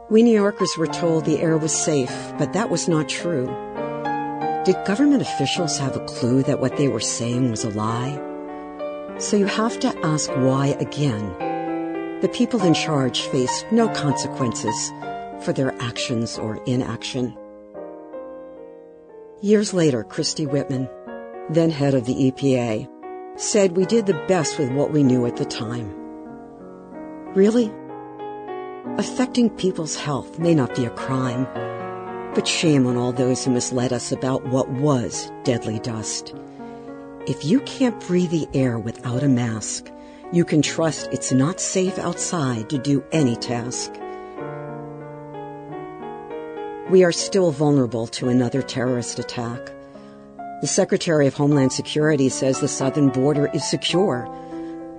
We 0.10 0.24
New 0.24 0.34
Yorkers 0.34 0.78
were 0.78 0.88
told 0.88 1.26
the 1.26 1.40
air 1.40 1.58
was 1.58 1.76
safe, 1.76 2.14
but 2.38 2.54
that 2.54 2.70
was 2.70 2.88
not 2.88 3.10
true. 3.10 3.48
Did 4.66 4.84
government 4.86 5.22
officials 5.22 5.78
have 5.78 5.96
a 5.96 6.06
clue 6.06 6.44
that 6.44 6.60
what 6.60 6.78
they 6.78 6.88
were 6.88 7.00
saying 7.00 7.52
was 7.52 7.64
a 7.64 7.70
lie? 7.70 8.20
So 9.20 9.38
you 9.38 9.46
have 9.46 9.80
to 9.80 10.06
ask 10.06 10.30
why 10.32 10.76
again. 10.80 11.28
The 12.22 12.30
people 12.30 12.64
in 12.64 12.74
charge 12.74 13.22
faced 13.22 13.66
no 13.72 13.88
consequences 13.90 14.92
for 15.42 15.54
their 15.54 15.74
actions 15.82 16.38
or 16.40 16.64
inaction. 16.66 17.38
Years 19.42 19.74
later, 19.74 20.04
Christie 20.04 20.48
Whitman, 20.48 20.90
then 21.50 21.70
head 21.70 21.94
of 21.94 22.06
the 22.06 22.32
EPA, 22.32 22.88
said 23.36 23.76
we 23.76 23.86
did 23.86 24.06
the 24.06 24.26
best 24.28 24.58
with 24.58 24.72
what 24.72 24.92
we 24.92 25.04
knew 25.04 25.26
at 25.26 25.36
the 25.36 25.46
time. 25.46 25.94
Really? 27.34 27.72
Affecting 28.98 29.50
people's 29.50 29.96
health 29.96 30.40
may 30.40 30.56
not 30.56 30.74
be 30.74 30.86
a 30.86 30.90
crime, 30.92 31.46
but 32.34 32.48
shame 32.48 32.88
on 32.88 32.98
all 32.98 33.12
those 33.12 33.44
who 33.44 33.52
misled 33.52 33.92
us 33.92 34.12
about 34.12 34.46
what 34.48 34.70
was 34.70 35.32
deadly 35.44 35.80
dust. 35.80 36.34
If 37.28 37.44
you 37.44 37.60
can't 37.62 38.00
breathe 38.08 38.32
the 38.32 38.48
air 38.54 38.80
without 38.80 39.24
a 39.24 39.28
mask, 39.28 39.92
you 40.32 40.46
can 40.46 40.62
trust 40.62 41.10
it's 41.12 41.32
not 41.32 41.60
safe 41.60 41.98
outside 42.00 42.70
to 42.70 42.78
do 42.78 43.04
any 43.12 43.36
task. 43.36 43.92
We 46.90 47.04
are 47.04 47.12
still 47.12 47.52
vulnerable 47.52 48.08
to 48.08 48.30
another 48.30 48.62
terrorist 48.62 49.18
attack. 49.20 49.75
The 50.62 50.68
Secretary 50.68 51.28
of 51.28 51.34
Homeland 51.34 51.74
Security 51.74 52.30
says 52.30 52.60
the 52.60 52.68
southern 52.68 53.10
border 53.10 53.50
is 53.54 53.70
secure, 53.70 54.28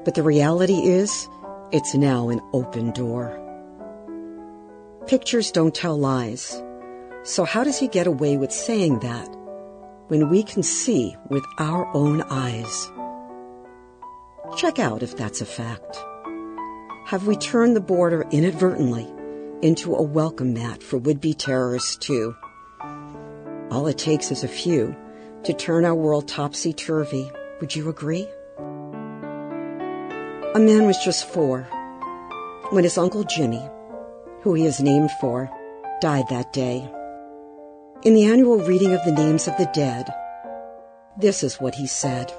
but 0.04 0.14
the 0.14 0.22
reality 0.22 0.80
is 0.86 1.28
it's 1.72 1.94
now 1.94 2.28
an 2.28 2.40
open 2.52 2.92
door. 2.92 3.42
Pictures 5.06 5.50
don't 5.50 5.74
tell 5.74 5.98
lies. 5.98 6.62
So 7.24 7.44
how 7.44 7.64
does 7.64 7.78
he 7.78 7.88
get 7.88 8.06
away 8.06 8.36
with 8.36 8.52
saying 8.52 9.00
that? 9.00 9.36
when 10.08 10.28
we 10.28 10.42
can 10.42 10.62
see 10.62 11.16
with 11.28 11.44
our 11.58 11.86
own 11.94 12.22
eyes. 12.30 12.90
Check 14.56 14.78
out 14.78 15.02
if 15.02 15.16
that's 15.16 15.40
a 15.40 15.46
fact. 15.46 15.96
Have 17.06 17.26
we 17.26 17.36
turned 17.36 17.74
the 17.74 17.80
border 17.80 18.24
inadvertently 18.30 19.06
into 19.62 19.94
a 19.94 20.02
welcome 20.02 20.54
mat 20.54 20.82
for 20.82 20.98
would-be 20.98 21.34
terrorists 21.34 21.96
too? 21.96 22.36
All 23.70 23.86
it 23.88 23.98
takes 23.98 24.30
is 24.30 24.44
a 24.44 24.48
few 24.48 24.94
to 25.46 25.54
turn 25.54 25.84
our 25.84 25.94
world 25.94 26.26
topsy-turvy. 26.26 27.30
Would 27.60 27.76
you 27.76 27.88
agree? 27.88 28.28
A 30.56 30.58
man 30.58 30.86
was 30.86 30.98
just 31.04 31.28
four 31.28 31.62
when 32.70 32.82
his 32.82 32.98
uncle 32.98 33.22
Jimmy, 33.22 33.62
who 34.40 34.54
he 34.54 34.66
is 34.66 34.80
named 34.80 35.12
for, 35.20 35.48
died 36.00 36.24
that 36.30 36.52
day. 36.52 36.90
In 38.02 38.14
the 38.14 38.24
annual 38.24 38.58
reading 38.58 38.92
of 38.92 39.04
the 39.04 39.12
names 39.12 39.46
of 39.46 39.56
the 39.56 39.70
dead, 39.72 40.12
this 41.16 41.44
is 41.44 41.60
what 41.60 41.76
he 41.76 41.86
said, 41.86 42.34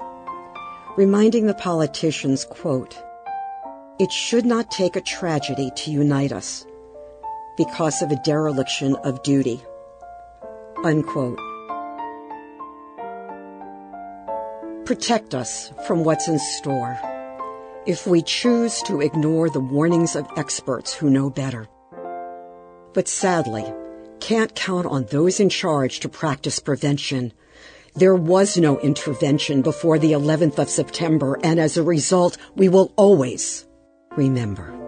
reminding 0.98 1.46
the 1.46 1.54
politicians, 1.54 2.44
quote, 2.44 2.94
It 3.98 4.12
should 4.12 4.44
not 4.44 4.70
take 4.70 4.96
a 4.96 5.00
tragedy 5.00 5.70
to 5.76 5.90
unite 5.90 6.32
us 6.32 6.66
because 7.56 8.02
of 8.02 8.10
a 8.10 8.22
dereliction 8.22 8.96
of 8.96 9.22
duty. 9.22 9.62
Unquote. 10.84 11.38
Protect 14.88 15.34
us 15.34 15.70
from 15.86 16.02
what's 16.02 16.28
in 16.28 16.38
store 16.38 16.98
if 17.84 18.06
we 18.06 18.22
choose 18.22 18.80
to 18.84 19.02
ignore 19.02 19.50
the 19.50 19.60
warnings 19.60 20.16
of 20.16 20.26
experts 20.38 20.94
who 20.94 21.10
know 21.10 21.28
better. 21.28 21.68
But 22.94 23.06
sadly, 23.06 23.70
can't 24.18 24.54
count 24.54 24.86
on 24.86 25.04
those 25.10 25.40
in 25.40 25.50
charge 25.50 26.00
to 26.00 26.08
practice 26.08 26.58
prevention. 26.58 27.34
There 27.96 28.14
was 28.14 28.56
no 28.56 28.80
intervention 28.80 29.60
before 29.60 29.98
the 29.98 30.12
11th 30.12 30.58
of 30.58 30.70
September, 30.70 31.38
and 31.44 31.60
as 31.60 31.76
a 31.76 31.82
result, 31.82 32.38
we 32.56 32.70
will 32.70 32.94
always 32.96 33.66
remember. 34.16 34.87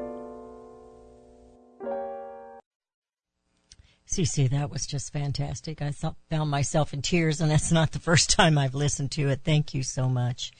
CC, 4.10 4.50
that 4.50 4.70
was 4.70 4.86
just 4.86 5.12
fantastic. 5.12 5.80
I 5.80 5.92
thought, 5.92 6.16
found 6.28 6.50
myself 6.50 6.92
in 6.92 7.00
tears, 7.00 7.40
and 7.40 7.48
that's 7.48 7.70
not 7.70 7.92
the 7.92 8.00
first 8.00 8.28
time 8.36 8.58
I've 8.58 8.74
listened 8.74 9.12
to 9.12 9.28
it. 9.28 9.42
Thank 9.44 9.72
you 9.72 9.84
so 9.84 10.08
much. 10.08 10.50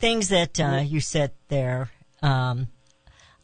Things 0.00 0.28
that 0.30 0.58
uh, 0.58 0.82
you 0.84 1.00
said 1.00 1.30
there. 1.46 1.90
Um, 2.22 2.66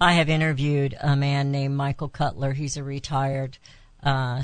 I 0.01 0.14
have 0.14 0.29
interviewed 0.29 0.96
a 1.01 1.14
man 1.14 1.53
named 1.53 1.77
Michael 1.77 2.09
Cutler. 2.09 2.53
He's 2.53 2.77
a 2.77 2.83
retired 2.83 3.59
uh, 4.03 4.42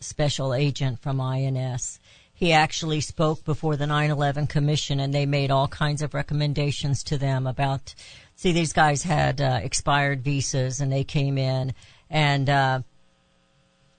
special 0.00 0.52
agent 0.52 1.00
from 1.00 1.22
INS. 1.22 1.98
He 2.34 2.52
actually 2.52 3.00
spoke 3.00 3.44
before 3.44 3.76
the 3.76 3.86
9/11 3.86 4.48
Commission, 4.48 5.00
and 5.00 5.14
they 5.14 5.24
made 5.24 5.50
all 5.50 5.68
kinds 5.68 6.02
of 6.02 6.12
recommendations 6.12 7.02
to 7.04 7.16
them 7.16 7.46
about. 7.46 7.94
See, 8.36 8.52
these 8.52 8.74
guys 8.74 9.04
had 9.04 9.40
uh, 9.40 9.60
expired 9.62 10.22
visas, 10.22 10.80
and 10.80 10.92
they 10.92 11.04
came 11.04 11.38
in, 11.38 11.72
and 12.10 12.50
uh, 12.50 12.80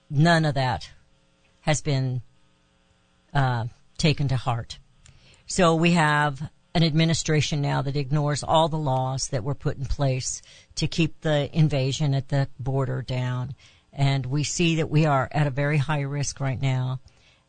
none 0.10 0.46
of 0.46 0.56
that 0.56 0.90
has 1.62 1.82
been 1.82 2.22
uh, 3.34 3.66
taken 3.98 4.28
to 4.28 4.36
heart. 4.36 4.80
So 5.48 5.76
we 5.76 5.92
have 5.92 6.50
an 6.74 6.84
administration 6.84 7.62
now 7.62 7.82
that 7.82 7.96
ignores 7.96 8.44
all 8.44 8.68
the 8.68 8.78
laws 8.78 9.30
that 9.30 9.44
were 9.44 9.56
put 9.56 9.78
in 9.78 9.86
place 9.86 10.42
to 10.76 10.88
keep 10.88 11.22
the 11.22 11.50
invasion 11.58 12.14
at 12.14 12.30
the 12.30 12.50
border 12.60 13.02
down. 13.02 13.56
And 13.94 14.26
we 14.26 14.44
see 14.44 14.76
that 14.76 14.90
we 14.90 15.06
are 15.06 15.30
at 15.32 15.48
a 15.48 15.52
very 15.52 15.78
high 15.78 16.02
risk 16.02 16.40
right 16.40 16.62
now. 16.62 17.00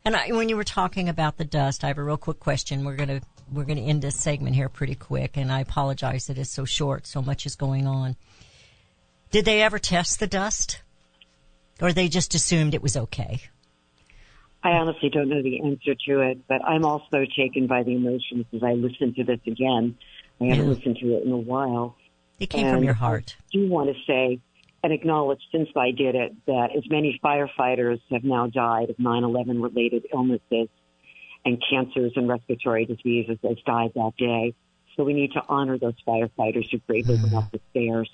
And 0.05 0.15
I, 0.15 0.31
when 0.31 0.49
you 0.49 0.57
were 0.57 0.63
talking 0.63 1.09
about 1.09 1.37
the 1.37 1.45
dust, 1.45 1.83
I 1.83 1.89
have 1.89 1.99
a 1.99 2.05
real 2.05 2.17
quick 2.17 2.39
question. 2.39 2.85
We're 2.85 2.95
going 2.95 3.09
to 3.09 3.21
we're 3.53 3.65
going 3.65 3.79
to 3.79 3.85
end 3.85 4.03
this 4.03 4.17
segment 4.17 4.57
here 4.57 4.69
pretty 4.69 4.95
quick, 4.95 5.37
and 5.37 5.53
I 5.53 5.61
apologize 5.61 6.27
that 6.27 6.39
it's 6.39 6.51
so 6.51 6.65
short. 6.65 7.07
So 7.07 7.23
much 7.23 7.47
is 7.47 7.57
going 7.57 7.87
on. 7.87 8.17
Did 9.31 9.45
they 9.45 9.63
ever 9.63 9.79
test 9.79 10.21
the 10.21 10.27
dust, 10.27 10.83
or 11.81 11.93
they 11.93 12.09
just 12.09 12.35
assumed 12.35 12.75
it 12.75 12.83
was 12.83 12.97
okay? 12.97 13.41
I 14.63 14.71
honestly 14.71 15.11
don't 15.11 15.29
know 15.29 15.43
the 15.43 15.61
answer 15.61 15.95
to 16.07 16.21
it, 16.21 16.47
but 16.49 16.65
I'm 16.65 16.85
also 16.85 17.25
taken 17.37 17.67
by 17.67 17.83
the 17.83 17.95
emotions 17.95 18.47
as 18.53 18.63
I 18.63 18.73
listen 18.73 19.15
to 19.15 19.25
this 19.25 19.41
again. 19.47 19.97
I 20.41 20.47
haven't 20.47 20.69
listened 20.69 20.97
to 21.01 21.17
it 21.17 21.25
in 21.25 21.33
a 21.33 21.37
while. 21.37 21.97
It 22.39 22.51
came 22.51 22.69
from 22.69 22.85
your 22.85 22.95
heart. 22.95 23.37
I 23.39 23.45
do 23.53 23.69
want 23.69 23.95
to 23.95 23.95
say 24.07 24.41
and 24.83 24.93
acknowledge 24.93 25.41
since 25.51 25.69
I 25.77 25.91
did 25.91 26.15
it 26.15 26.33
that 26.47 26.69
as 26.77 26.89
many 26.89 27.19
firefighters 27.23 28.01
have 28.11 28.25
now 28.25 28.47
died 28.47 28.91
of 28.91 28.97
9/11 28.97 29.63
related 29.63 30.07
illnesses 30.13 30.69
and 31.45 31.63
cancers 31.69 32.13
and 32.17 32.29
respiratory 32.29 32.85
diseases 32.85 33.39
as 33.49 33.57
died 33.65 33.93
that 33.95 34.13
day. 34.19 34.55
So 34.97 35.05
we 35.05 35.13
need 35.13 35.33
to 35.33 35.43
honor 35.49 35.79
those 35.79 35.95
firefighters 36.07 36.71
who 36.71 36.79
bravely 36.79 37.17
went 37.17 37.35
up 37.35 37.51
the 37.51 37.61
stairs. 37.71 38.11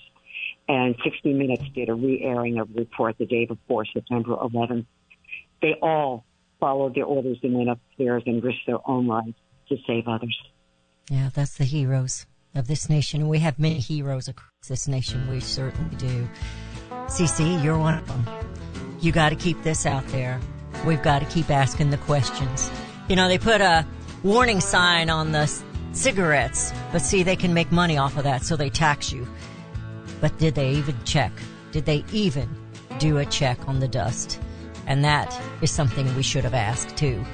And 0.67 0.95
60 1.03 1.33
Minutes 1.33 1.63
did 1.75 1.89
a 1.89 1.93
re-airing 1.93 2.59
of 2.59 2.69
report 2.73 3.17
the 3.17 3.25
day 3.25 3.45
before 3.45 3.85
September 3.85 4.35
11th. 4.35 4.85
They 5.61 5.75
all 5.81 6.25
followed 6.59 6.95
their 6.95 7.05
orders 7.05 7.37
and 7.43 7.53
went 7.53 7.69
upstairs 7.69 8.23
and 8.25 8.41
risked 8.43 8.65
their 8.67 8.79
own 8.89 9.07
lives 9.07 9.33
to 9.69 9.77
save 9.85 10.07
others. 10.07 10.37
Yeah, 11.09 11.29
that's 11.33 11.57
the 11.57 11.65
heroes 11.65 12.25
of 12.55 12.67
this 12.67 12.89
nation. 12.89 13.27
We 13.27 13.39
have 13.39 13.59
many 13.59 13.79
heroes 13.79 14.27
across 14.27 14.67
this 14.67 14.87
nation. 14.87 15.29
We 15.29 15.41
certainly 15.41 15.95
do. 15.97 16.29
CC, 17.07 17.61
you're 17.61 17.77
one 17.77 17.95
of 17.95 18.07
them. 18.07 18.25
You 19.01 19.11
got 19.11 19.29
to 19.29 19.35
keep 19.35 19.61
this 19.63 19.85
out 19.85 20.07
there. 20.07 20.39
We've 20.85 21.01
got 21.01 21.19
to 21.19 21.25
keep 21.25 21.49
asking 21.49 21.89
the 21.89 21.97
questions. 21.97 22.71
You 23.09 23.17
know, 23.17 23.27
they 23.27 23.37
put 23.37 23.59
a 23.59 23.85
warning 24.23 24.61
sign 24.61 25.09
on 25.09 25.33
the 25.33 25.51
cigarettes, 25.91 26.71
but 26.91 27.01
see, 27.01 27.23
they 27.23 27.35
can 27.35 27.53
make 27.53 27.71
money 27.71 27.97
off 27.97 28.17
of 28.17 28.23
that, 28.23 28.43
so 28.43 28.55
they 28.55 28.69
tax 28.69 29.11
you. 29.11 29.27
But 30.23 30.37
did 30.37 30.55
they 30.55 30.69
even 30.69 30.95
check? 31.03 31.33
Did 31.73 31.83
they 31.83 32.05
even 32.13 32.47
do 32.97 33.17
a 33.17 33.25
check 33.25 33.67
on 33.67 33.81
the 33.81 33.89
dust? 33.89 34.39
And 34.87 35.03
that 35.03 35.37
is 35.61 35.69
something 35.69 36.15
we 36.15 36.23
should 36.23 36.45
have 36.45 36.53
asked 36.53 36.95
too. 36.95 37.25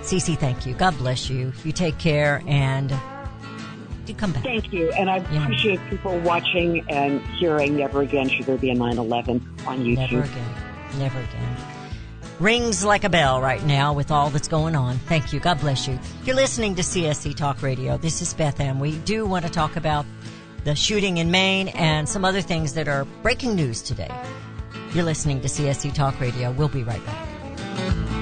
Cece, 0.00 0.38
thank 0.38 0.64
you. 0.64 0.72
God 0.72 0.96
bless 0.96 1.28
you. 1.28 1.52
You 1.64 1.72
take 1.72 1.98
care 1.98 2.42
and 2.46 2.90
you 4.06 4.14
come 4.14 4.32
back. 4.32 4.42
Thank 4.42 4.72
you. 4.72 4.90
And 4.92 5.10
I 5.10 5.18
Yeah. 5.18 5.42
appreciate 5.42 5.80
people 5.90 6.18
watching 6.20 6.82
and 6.88 7.20
hearing 7.38 7.76
Never 7.76 8.00
Again 8.00 8.30
Should 8.30 8.46
There 8.46 8.56
Be 8.56 8.70
a 8.70 8.74
9-11 8.74 9.42
on 9.66 9.80
YouTube. 9.84 9.98
Never 9.98 10.22
again. 10.22 10.54
Never 10.98 11.18
again. 11.18 11.56
Rings 12.38 12.82
like 12.82 13.04
a 13.04 13.10
bell 13.10 13.42
right 13.42 13.62
now 13.66 13.92
with 13.92 14.10
all 14.10 14.30
that's 14.30 14.48
going 14.48 14.74
on. 14.74 14.96
Thank 15.00 15.34
you. 15.34 15.40
God 15.40 15.60
bless 15.60 15.86
you. 15.86 15.98
You're 16.24 16.36
listening 16.36 16.74
to 16.76 16.82
CSC 16.82 17.34
Talk 17.34 17.60
Radio. 17.62 17.98
This 17.98 18.22
is 18.22 18.32
Beth 18.32 18.60
Ann. 18.60 18.78
We 18.78 18.96
do 18.96 19.26
want 19.26 19.44
to 19.44 19.50
talk 19.50 19.76
about 19.76 20.06
the 20.64 20.74
shooting 20.74 21.18
in 21.18 21.30
Maine 21.30 21.68
and 21.68 22.08
some 22.08 22.24
other 22.24 22.40
things 22.40 22.74
that 22.74 22.88
are 22.88 23.04
breaking 23.22 23.54
news 23.54 23.82
today. 23.82 24.10
You're 24.92 25.04
listening 25.04 25.40
to 25.40 25.48
CSC 25.48 25.94
Talk 25.94 26.20
Radio. 26.20 26.50
We'll 26.52 26.68
be 26.68 26.82
right 26.82 27.04
back. 27.06 28.19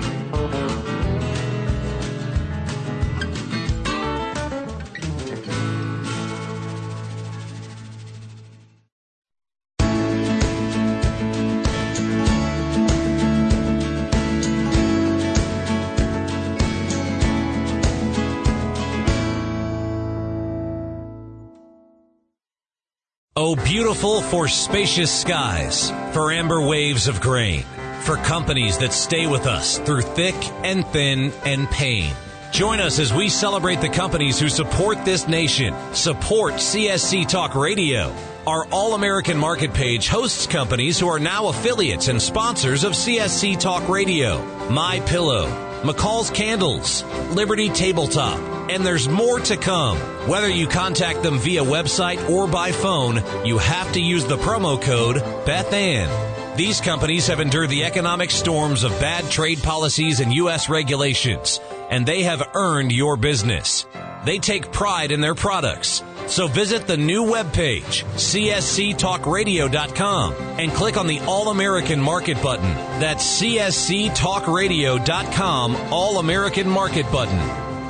Oh, 23.41 23.55
beautiful 23.55 24.21
for 24.21 24.49
spacious 24.49 25.13
skies, 25.13 25.91
for 26.13 26.33
amber 26.33 26.61
waves 26.61 27.07
of 27.07 27.21
grain, 27.21 27.63
for 28.01 28.17
companies 28.17 28.79
that 28.79 28.93
stay 28.93 29.29
with 29.29 29.47
us 29.47 29.79
through 29.79 30.03
thick 30.03 30.35
and 30.65 30.85
thin 30.89 31.33
and 31.45 31.71
pain. 31.71 32.13
Join 32.51 32.81
us 32.81 32.99
as 32.99 33.15
we 33.15 33.29
celebrate 33.29 33.81
the 33.81 33.91
companies 33.91 34.41
who 34.41 34.49
support 34.49 35.05
this 35.05 35.29
nation. 35.29 35.73
Support 35.95 36.55
CSC 36.55 37.29
Talk 37.29 37.55
Radio. 37.55 38.13
Our 38.45 38.67
All 38.73 38.97
American 38.97 39.39
Market 39.39 39.73
page 39.73 40.09
hosts 40.09 40.49
companies 40.49 40.99
who 40.99 41.07
are 41.07 41.21
now 41.21 41.47
affiliates 41.47 42.09
and 42.09 42.21
sponsors 42.21 42.83
of 42.83 42.95
CSC 42.95 43.61
Talk 43.61 43.89
Radio. 43.89 44.45
My 44.69 44.99
Pillow, 45.07 45.47
McCall's 45.83 46.31
Candles, 46.31 47.05
Liberty 47.31 47.69
Tabletop, 47.69 48.39
and 48.69 48.85
there's 48.85 49.09
more 49.09 49.39
to 49.41 49.57
come. 49.57 49.97
Whether 50.29 50.49
you 50.49 50.67
contact 50.67 51.23
them 51.23 51.39
via 51.39 51.63
website 51.63 52.29
or 52.29 52.49
by 52.49 52.73
phone, 52.73 53.23
you 53.47 53.59
have 53.59 53.93
to 53.93 54.01
use 54.01 54.25
the 54.25 54.39
promo 54.39 54.81
code 54.83 55.17
BethAnn. 55.47 56.57
These 56.57 56.81
companies 56.81 57.29
have 57.29 57.39
endured 57.39 57.71
the 57.71 57.85
economic 57.85 58.33
storms 58.33 58.83
of 58.83 58.91
bad 58.99 59.31
trade 59.31 59.63
policies 59.63 60.19
and 60.19 60.33
U.S. 60.35 60.69
regulations, 60.69 61.61
and 61.91 62.05
they 62.05 62.25
have 62.25 62.51
earned 62.55 62.91
your 62.91 63.17
business. 63.17 63.87
They 64.29 64.39
take 64.39 64.71
pride 64.71 65.11
in 65.11 65.23
their 65.23 65.35
products. 65.35 66.05
So 66.27 66.47
visit 66.49 66.87
the 66.87 66.99
new 66.99 67.25
webpage, 67.25 68.05
csctalkradio.com, 68.17 70.35
and 70.35 70.71
click 70.71 70.99
on 70.99 71.07
the 71.07 71.21
All 71.21 71.49
American 71.49 71.99
Market 71.99 72.43
button. 72.43 72.71
That's 73.01 73.41
csctalkradio.com, 73.41 75.77
All 75.91 76.19
American 76.19 76.69
Market 76.69 77.11
button. 77.11 77.39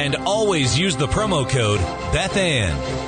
And 0.01 0.15
always 0.15 0.79
use 0.79 0.97
the 0.97 1.09
promo 1.09 1.49
code 1.49 1.81
BethAnn. 2.15 3.08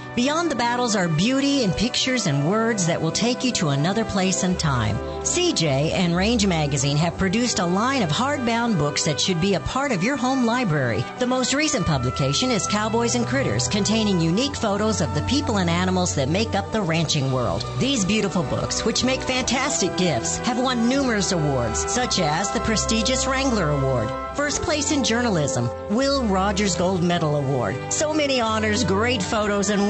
Beyond 0.13 0.51
the 0.51 0.57
battles 0.57 0.93
are 0.97 1.07
beauty 1.07 1.63
and 1.63 1.73
pictures 1.73 2.27
and 2.27 2.49
words 2.49 2.85
that 2.87 3.01
will 3.01 3.13
take 3.13 3.45
you 3.45 3.51
to 3.53 3.69
another 3.69 4.03
place 4.03 4.43
and 4.43 4.59
time. 4.59 4.97
CJ 5.21 5.91
and 5.91 6.13
Range 6.13 6.45
Magazine 6.45 6.97
have 6.97 7.17
produced 7.17 7.59
a 7.59 7.65
line 7.65 8.01
of 8.01 8.09
hardbound 8.09 8.77
books 8.77 9.05
that 9.05 9.21
should 9.21 9.39
be 9.39 9.53
a 9.53 9.61
part 9.61 9.93
of 9.93 10.03
your 10.03 10.17
home 10.17 10.45
library. 10.45 11.05
The 11.19 11.27
most 11.27 11.53
recent 11.53 11.85
publication 11.85 12.51
is 12.51 12.67
Cowboys 12.67 13.15
and 13.15 13.25
Critters, 13.25 13.69
containing 13.69 14.19
unique 14.19 14.55
photos 14.55 14.99
of 14.99 15.15
the 15.15 15.21
people 15.23 15.59
and 15.59 15.69
animals 15.69 16.13
that 16.15 16.27
make 16.27 16.55
up 16.55 16.73
the 16.73 16.81
ranching 16.81 17.31
world. 17.31 17.63
These 17.79 18.03
beautiful 18.03 18.43
books, 18.43 18.83
which 18.83 19.05
make 19.05 19.21
fantastic 19.21 19.95
gifts, 19.95 20.39
have 20.39 20.59
won 20.59 20.89
numerous 20.89 21.31
awards, 21.31 21.89
such 21.89 22.19
as 22.19 22.51
the 22.51 22.59
prestigious 22.61 23.27
Wrangler 23.27 23.69
Award, 23.69 24.09
First 24.35 24.61
Place 24.61 24.91
in 24.91 25.03
Journalism, 25.03 25.69
Will 25.89 26.23
Rogers 26.23 26.75
Gold 26.75 27.03
Medal 27.03 27.35
Award. 27.35 27.93
So 27.93 28.13
many 28.13 28.41
honors, 28.41 28.83
great 28.83 29.21
photos, 29.21 29.69
and 29.69 29.89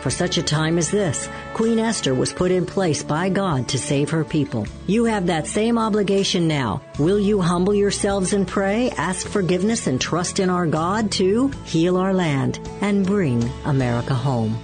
For 0.00 0.10
such 0.10 0.38
a 0.38 0.42
time 0.42 0.78
as 0.78 0.90
this, 0.90 1.28
Queen 1.54 1.78
Esther 1.78 2.14
was 2.14 2.32
put 2.32 2.50
in 2.50 2.64
place 2.64 3.02
by 3.02 3.28
God 3.28 3.68
to 3.68 3.78
save 3.78 4.10
her 4.10 4.24
people. 4.24 4.66
You 4.86 5.04
have 5.04 5.26
that 5.26 5.46
same 5.46 5.78
obligation 5.78 6.46
now. 6.46 6.82
Will 6.98 7.18
you 7.18 7.40
humble 7.40 7.74
yourselves 7.74 8.32
and 8.32 8.46
pray, 8.46 8.90
ask 8.90 9.26
forgiveness, 9.26 9.86
and 9.86 10.00
trust 10.00 10.38
in 10.38 10.48
our 10.50 10.66
God 10.66 11.10
to 11.12 11.48
heal 11.64 11.96
our 11.96 12.14
land 12.14 12.60
and 12.80 13.04
bring 13.04 13.42
America 13.64 14.14
home? 14.14 14.56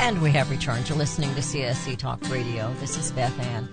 And 0.00 0.22
we 0.22 0.30
have 0.30 0.50
returned. 0.50 0.88
You're 0.88 0.96
listening 0.96 1.34
to 1.34 1.42
CSC 1.42 1.98
Talk 1.98 2.30
Radio. 2.30 2.72
This 2.80 2.96
is 2.96 3.12
Beth 3.12 3.38
Ann. 3.40 3.68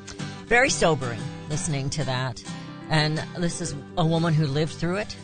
Very 0.48 0.70
sobering 0.70 1.22
listening 1.50 1.90
to 1.92 2.04
that. 2.04 2.44
And 2.90 3.18
this 3.38 3.62
is 3.62 3.74
a 3.98 4.06
woman 4.06 4.34
who 4.34 4.46
lived 4.46 4.74
through 4.74 4.98
it. 4.98 5.16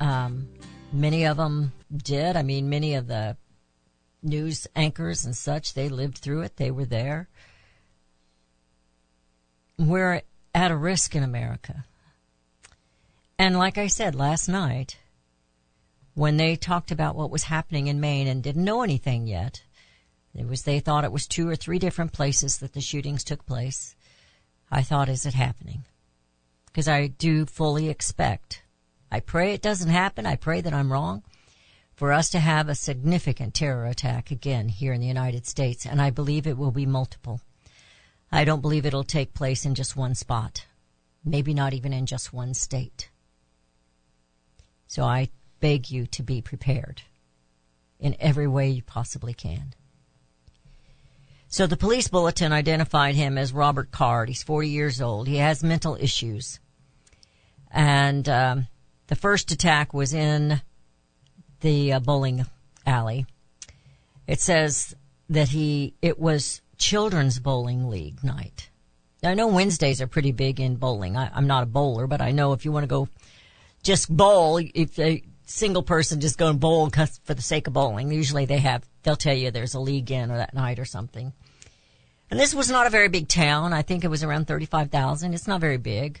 Um, 0.00 0.48
many 0.92 1.24
of 1.24 1.36
them 1.36 1.72
did. 1.94 2.36
I 2.36 2.42
mean, 2.42 2.68
many 2.68 2.94
of 2.94 3.06
the 3.06 3.36
news 4.22 4.66
anchors 4.74 5.24
and 5.24 5.36
such, 5.36 5.74
they 5.74 5.88
lived 5.88 6.18
through 6.18 6.42
it. 6.42 6.56
They 6.56 6.70
were 6.70 6.84
there. 6.84 7.28
We're 9.78 10.22
at 10.54 10.70
a 10.70 10.76
risk 10.76 11.14
in 11.14 11.22
America. 11.22 11.84
And 13.38 13.58
like 13.58 13.76
I 13.76 13.86
said 13.86 14.14
last 14.14 14.48
night, 14.48 14.96
when 16.14 16.38
they 16.38 16.56
talked 16.56 16.90
about 16.90 17.14
what 17.14 17.30
was 17.30 17.44
happening 17.44 17.88
in 17.88 18.00
Maine 18.00 18.26
and 18.26 18.42
didn't 18.42 18.64
know 18.64 18.82
anything 18.82 19.26
yet, 19.26 19.62
it 20.34 20.48
was 20.48 20.62
they 20.62 20.80
thought 20.80 21.04
it 21.04 21.12
was 21.12 21.26
two 21.26 21.48
or 21.48 21.56
three 21.56 21.78
different 21.78 22.12
places 22.12 22.58
that 22.58 22.72
the 22.72 22.80
shootings 22.80 23.22
took 23.22 23.44
place. 23.44 23.94
I 24.70 24.82
thought, 24.82 25.08
is 25.08 25.26
it 25.26 25.34
happening? 25.34 25.84
Because 26.66 26.88
I 26.88 27.06
do 27.06 27.46
fully 27.46 27.88
expect. 27.88 28.62
I 29.10 29.20
pray 29.20 29.52
it 29.52 29.62
doesn't 29.62 29.90
happen. 29.90 30.26
I 30.26 30.36
pray 30.36 30.60
that 30.60 30.74
I'm 30.74 30.92
wrong. 30.92 31.22
For 31.94 32.12
us 32.12 32.28
to 32.30 32.40
have 32.40 32.68
a 32.68 32.74
significant 32.74 33.54
terror 33.54 33.86
attack 33.86 34.30
again 34.30 34.68
here 34.68 34.92
in 34.92 35.00
the 35.00 35.06
United 35.06 35.46
States, 35.46 35.86
and 35.86 36.02
I 36.02 36.10
believe 36.10 36.46
it 36.46 36.58
will 36.58 36.70
be 36.70 36.84
multiple. 36.84 37.40
I 38.30 38.44
don't 38.44 38.60
believe 38.60 38.84
it'll 38.84 39.04
take 39.04 39.32
place 39.32 39.64
in 39.64 39.74
just 39.74 39.96
one 39.96 40.14
spot. 40.14 40.66
Maybe 41.24 41.54
not 41.54 41.72
even 41.72 41.92
in 41.92 42.04
just 42.04 42.32
one 42.32 42.52
state. 42.52 43.08
So 44.86 45.04
I 45.04 45.30
beg 45.60 45.90
you 45.90 46.06
to 46.08 46.22
be 46.22 46.42
prepared 46.42 47.02
in 47.98 48.14
every 48.20 48.46
way 48.46 48.68
you 48.68 48.82
possibly 48.82 49.32
can. 49.32 49.74
So 51.48 51.66
the 51.66 51.76
police 51.76 52.08
bulletin 52.08 52.52
identified 52.52 53.14
him 53.14 53.38
as 53.38 53.52
Robert 53.52 53.90
Card. 53.90 54.28
He's 54.28 54.42
40 54.42 54.68
years 54.68 55.00
old. 55.00 55.28
He 55.28 55.36
has 55.36 55.62
mental 55.62 55.96
issues. 55.98 56.60
And 57.70 58.28
um, 58.28 58.66
the 59.08 59.16
first 59.16 59.50
attack 59.50 59.94
was 59.94 60.12
in 60.12 60.60
the 61.60 61.94
uh, 61.94 62.00
bowling 62.00 62.46
alley. 62.86 63.26
It 64.26 64.40
says 64.40 64.94
that 65.28 65.48
he, 65.48 65.94
it 66.02 66.18
was 66.18 66.60
children's 66.78 67.38
bowling 67.38 67.88
league 67.88 68.22
night. 68.24 68.70
I 69.22 69.34
know 69.34 69.48
Wednesdays 69.48 70.00
are 70.00 70.06
pretty 70.06 70.32
big 70.32 70.60
in 70.60 70.76
bowling. 70.76 71.16
I, 71.16 71.30
I'm 71.34 71.46
not 71.46 71.62
a 71.62 71.66
bowler, 71.66 72.06
but 72.06 72.20
I 72.20 72.32
know 72.32 72.52
if 72.52 72.64
you 72.64 72.72
want 72.72 72.84
to 72.84 72.88
go 72.88 73.08
just 73.82 74.14
bowl, 74.14 74.58
if 74.58 74.98
a 74.98 75.22
single 75.46 75.82
person 75.82 76.20
just 76.20 76.38
go 76.38 76.48
and 76.48 76.60
bowl 76.60 76.90
for 77.24 77.34
the 77.34 77.42
sake 77.42 77.66
of 77.66 77.72
bowling, 77.72 78.10
usually 78.12 78.46
they 78.46 78.58
have, 78.58 78.84
they'll 79.02 79.16
tell 79.16 79.34
you 79.34 79.50
there's 79.50 79.74
a 79.74 79.80
league 79.80 80.10
in 80.10 80.30
or 80.30 80.36
that 80.36 80.54
night 80.54 80.78
or 80.78 80.84
something. 80.84 81.32
And 82.30 82.40
this 82.40 82.54
was 82.54 82.68
not 82.68 82.86
a 82.86 82.90
very 82.90 83.08
big 83.08 83.28
town. 83.28 83.72
I 83.72 83.82
think 83.82 84.04
it 84.04 84.08
was 84.08 84.24
around 84.24 84.48
35,000. 84.48 85.32
It's 85.32 85.46
not 85.46 85.60
very 85.60 85.76
big. 85.76 86.20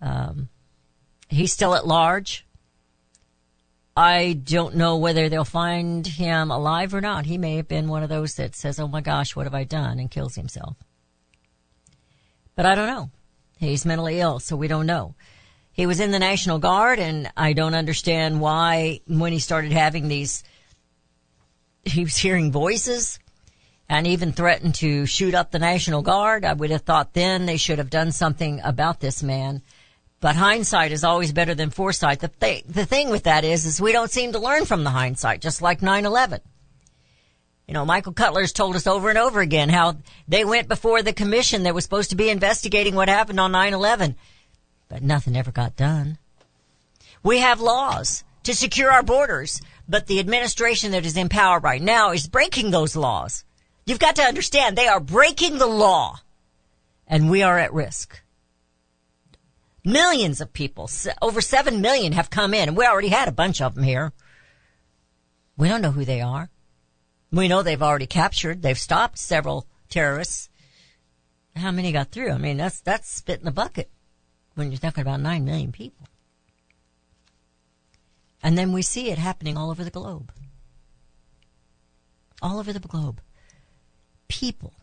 Um, 0.00 0.48
he's 1.32 1.52
still 1.52 1.74
at 1.74 1.86
large. 1.86 2.46
I 3.96 4.32
don't 4.32 4.76
know 4.76 4.96
whether 4.96 5.28
they'll 5.28 5.44
find 5.44 6.06
him 6.06 6.50
alive 6.50 6.94
or 6.94 7.00
not. 7.00 7.26
He 7.26 7.36
may 7.36 7.56
have 7.56 7.68
been 7.68 7.88
one 7.88 8.02
of 8.02 8.08
those 8.08 8.34
that 8.36 8.54
says, 8.54 8.78
"Oh 8.78 8.88
my 8.88 9.00
gosh, 9.00 9.34
what 9.36 9.46
have 9.46 9.54
I 9.54 9.64
done?" 9.64 9.98
and 9.98 10.10
kills 10.10 10.34
himself. 10.34 10.76
But 12.54 12.66
I 12.66 12.74
don't 12.74 12.86
know. 12.86 13.10
He's 13.58 13.84
mentally 13.84 14.20
ill, 14.20 14.40
so 14.40 14.56
we 14.56 14.68
don't 14.68 14.86
know. 14.86 15.14
He 15.72 15.86
was 15.86 16.00
in 16.00 16.10
the 16.10 16.18
National 16.18 16.58
Guard, 16.58 16.98
and 16.98 17.30
I 17.36 17.54
don't 17.54 17.74
understand 17.74 18.40
why 18.40 19.00
when 19.06 19.32
he 19.32 19.38
started 19.38 19.72
having 19.72 20.08
these, 20.08 20.44
he 21.84 22.04
was 22.04 22.16
hearing 22.16 22.52
voices 22.52 23.18
and 23.88 24.06
even 24.06 24.32
threatened 24.32 24.74
to 24.76 25.06
shoot 25.06 25.34
up 25.34 25.50
the 25.50 25.58
National 25.58 26.02
Guard. 26.02 26.44
I 26.44 26.52
would 26.52 26.70
have 26.70 26.82
thought 26.82 27.14
then 27.14 27.46
they 27.46 27.56
should 27.56 27.78
have 27.78 27.90
done 27.90 28.12
something 28.12 28.60
about 28.64 29.00
this 29.00 29.22
man. 29.22 29.62
But 30.22 30.36
hindsight 30.36 30.92
is 30.92 31.02
always 31.02 31.32
better 31.32 31.52
than 31.52 31.70
foresight. 31.70 32.20
The, 32.20 32.28
th- 32.28 32.62
the 32.68 32.86
thing 32.86 33.10
with 33.10 33.24
that 33.24 33.42
is, 33.42 33.66
is 33.66 33.80
we 33.80 33.90
don't 33.90 34.10
seem 34.10 34.30
to 34.32 34.38
learn 34.38 34.66
from 34.66 34.84
the 34.84 34.90
hindsight, 34.90 35.40
just 35.40 35.60
like 35.60 35.80
9-11. 35.80 36.38
You 37.66 37.74
know, 37.74 37.84
Michael 37.84 38.12
Cutler's 38.12 38.52
told 38.52 38.76
us 38.76 38.86
over 38.86 39.08
and 39.08 39.18
over 39.18 39.40
again 39.40 39.68
how 39.68 39.96
they 40.28 40.44
went 40.44 40.68
before 40.68 41.02
the 41.02 41.12
commission 41.12 41.64
that 41.64 41.74
was 41.74 41.82
supposed 41.82 42.10
to 42.10 42.16
be 42.16 42.30
investigating 42.30 42.94
what 42.94 43.08
happened 43.08 43.40
on 43.40 43.50
9-11, 43.50 44.14
but 44.88 45.02
nothing 45.02 45.36
ever 45.36 45.50
got 45.50 45.74
done. 45.74 46.18
We 47.24 47.38
have 47.38 47.60
laws 47.60 48.22
to 48.44 48.54
secure 48.54 48.92
our 48.92 49.02
borders, 49.02 49.60
but 49.88 50.06
the 50.06 50.20
administration 50.20 50.92
that 50.92 51.04
is 51.04 51.16
in 51.16 51.30
power 51.30 51.58
right 51.58 51.82
now 51.82 52.12
is 52.12 52.28
breaking 52.28 52.70
those 52.70 52.94
laws. 52.94 53.44
You've 53.86 53.98
got 53.98 54.14
to 54.16 54.22
understand 54.22 54.78
they 54.78 54.86
are 54.86 55.00
breaking 55.00 55.58
the 55.58 55.66
law 55.66 56.20
and 57.08 57.28
we 57.28 57.42
are 57.42 57.58
at 57.58 57.74
risk. 57.74 58.22
Millions 59.84 60.40
of 60.40 60.52
people, 60.52 60.88
over 61.20 61.40
7 61.40 61.80
million 61.80 62.12
have 62.12 62.30
come 62.30 62.54
in 62.54 62.68
and 62.68 62.76
we 62.76 62.86
already 62.86 63.08
had 63.08 63.28
a 63.28 63.32
bunch 63.32 63.60
of 63.60 63.74
them 63.74 63.84
here. 63.84 64.12
We 65.56 65.68
don't 65.68 65.82
know 65.82 65.90
who 65.90 66.04
they 66.04 66.20
are. 66.20 66.50
We 67.32 67.48
know 67.48 67.62
they've 67.62 67.82
already 67.82 68.06
captured, 68.06 68.62
they've 68.62 68.78
stopped 68.78 69.18
several 69.18 69.66
terrorists. 69.88 70.50
How 71.56 71.70
many 71.70 71.92
got 71.92 72.10
through? 72.10 72.30
I 72.30 72.38
mean, 72.38 72.56
that's, 72.56 72.80
that's 72.80 73.08
spit 73.08 73.40
in 73.40 73.44
the 73.44 73.50
bucket 73.50 73.90
when 74.54 74.70
you're 74.70 74.78
talking 74.78 75.02
about 75.02 75.20
9 75.20 75.44
million 75.44 75.72
people. 75.72 76.06
And 78.42 78.56
then 78.58 78.72
we 78.72 78.82
see 78.82 79.10
it 79.10 79.18
happening 79.18 79.56
all 79.56 79.70
over 79.70 79.84
the 79.84 79.90
globe. 79.90 80.32
All 82.40 82.58
over 82.58 82.72
the 82.72 82.80
globe. 82.80 83.20
People 84.28 84.74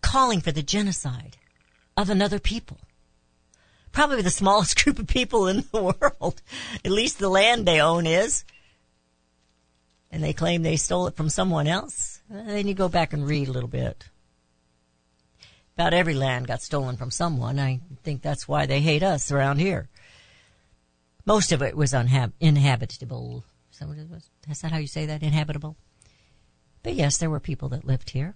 calling 0.00 0.40
for 0.40 0.52
the 0.52 0.62
genocide 0.62 1.36
of 1.96 2.08
another 2.08 2.38
people. 2.38 2.78
Probably 3.94 4.22
the 4.22 4.30
smallest 4.30 4.76
group 4.84 4.98
of 4.98 5.06
people 5.06 5.46
in 5.46 5.64
the 5.72 5.82
world. 5.82 6.42
At 6.84 6.90
least 6.90 7.20
the 7.20 7.28
land 7.28 7.64
they 7.64 7.80
own 7.80 8.06
is. 8.06 8.44
And 10.10 10.22
they 10.22 10.32
claim 10.32 10.62
they 10.62 10.76
stole 10.76 11.06
it 11.06 11.16
from 11.16 11.28
someone 11.28 11.66
else. 11.68 12.20
Uh, 12.30 12.42
Then 12.42 12.66
you 12.66 12.74
go 12.74 12.88
back 12.88 13.12
and 13.12 13.26
read 13.26 13.48
a 13.48 13.52
little 13.52 13.68
bit. 13.68 14.08
About 15.76 15.94
every 15.94 16.14
land 16.14 16.48
got 16.48 16.60
stolen 16.62 16.96
from 16.96 17.10
someone. 17.10 17.58
I 17.58 17.80
think 18.02 18.20
that's 18.20 18.46
why 18.46 18.66
they 18.66 18.80
hate 18.80 19.02
us 19.02 19.30
around 19.32 19.58
here. 19.58 19.88
Most 21.24 21.52
of 21.52 21.62
it 21.62 21.76
was 21.76 21.92
unhab- 21.92 22.32
inhabitable. 22.40 23.44
Is 23.72 23.78
that, 23.78 23.88
what 23.88 23.98
it 23.98 24.10
was? 24.10 24.28
Is 24.48 24.60
that 24.60 24.72
how 24.72 24.78
you 24.78 24.86
say 24.86 25.06
that? 25.06 25.22
Inhabitable? 25.22 25.76
But 26.82 26.94
yes, 26.94 27.16
there 27.16 27.30
were 27.30 27.40
people 27.40 27.68
that 27.70 27.84
lived 27.84 28.10
here. 28.10 28.34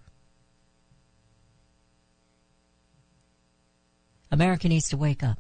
America 4.31 4.69
needs 4.69 4.89
to 4.89 4.97
wake 4.97 5.23
up. 5.23 5.39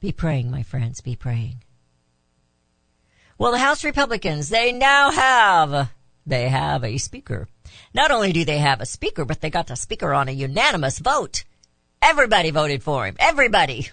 Be 0.00 0.12
praying, 0.12 0.50
my 0.50 0.62
friends, 0.62 1.02
be 1.02 1.14
praying. 1.14 1.62
Well, 3.36 3.52
the 3.52 3.58
House 3.58 3.84
Republicans, 3.84 4.48
they 4.48 4.72
now 4.72 5.10
have, 5.10 5.90
they 6.26 6.48
have 6.48 6.84
a 6.84 6.96
speaker. 6.96 7.48
Not 7.92 8.10
only 8.10 8.32
do 8.32 8.46
they 8.46 8.58
have 8.58 8.80
a 8.80 8.86
speaker, 8.86 9.26
but 9.26 9.42
they 9.42 9.50
got 9.50 9.66
the 9.66 9.76
speaker 9.76 10.14
on 10.14 10.28
a 10.28 10.32
unanimous 10.32 10.98
vote. 10.98 11.44
Everybody 12.00 12.50
voted 12.50 12.82
for 12.82 13.06
him. 13.06 13.16
Everybody. 13.18 13.90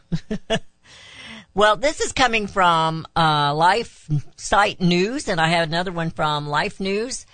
well, 1.53 1.75
this 1.75 1.99
is 1.99 2.13
coming 2.13 2.47
from 2.47 3.05
uh, 3.13 3.53
Life 3.53 4.09
Site 4.37 4.79
News, 4.79 5.27
and 5.27 5.41
I 5.41 5.49
have 5.49 5.67
another 5.67 5.91
one 5.91 6.11
from 6.11 6.47
Life 6.47 6.79
News 6.79 7.25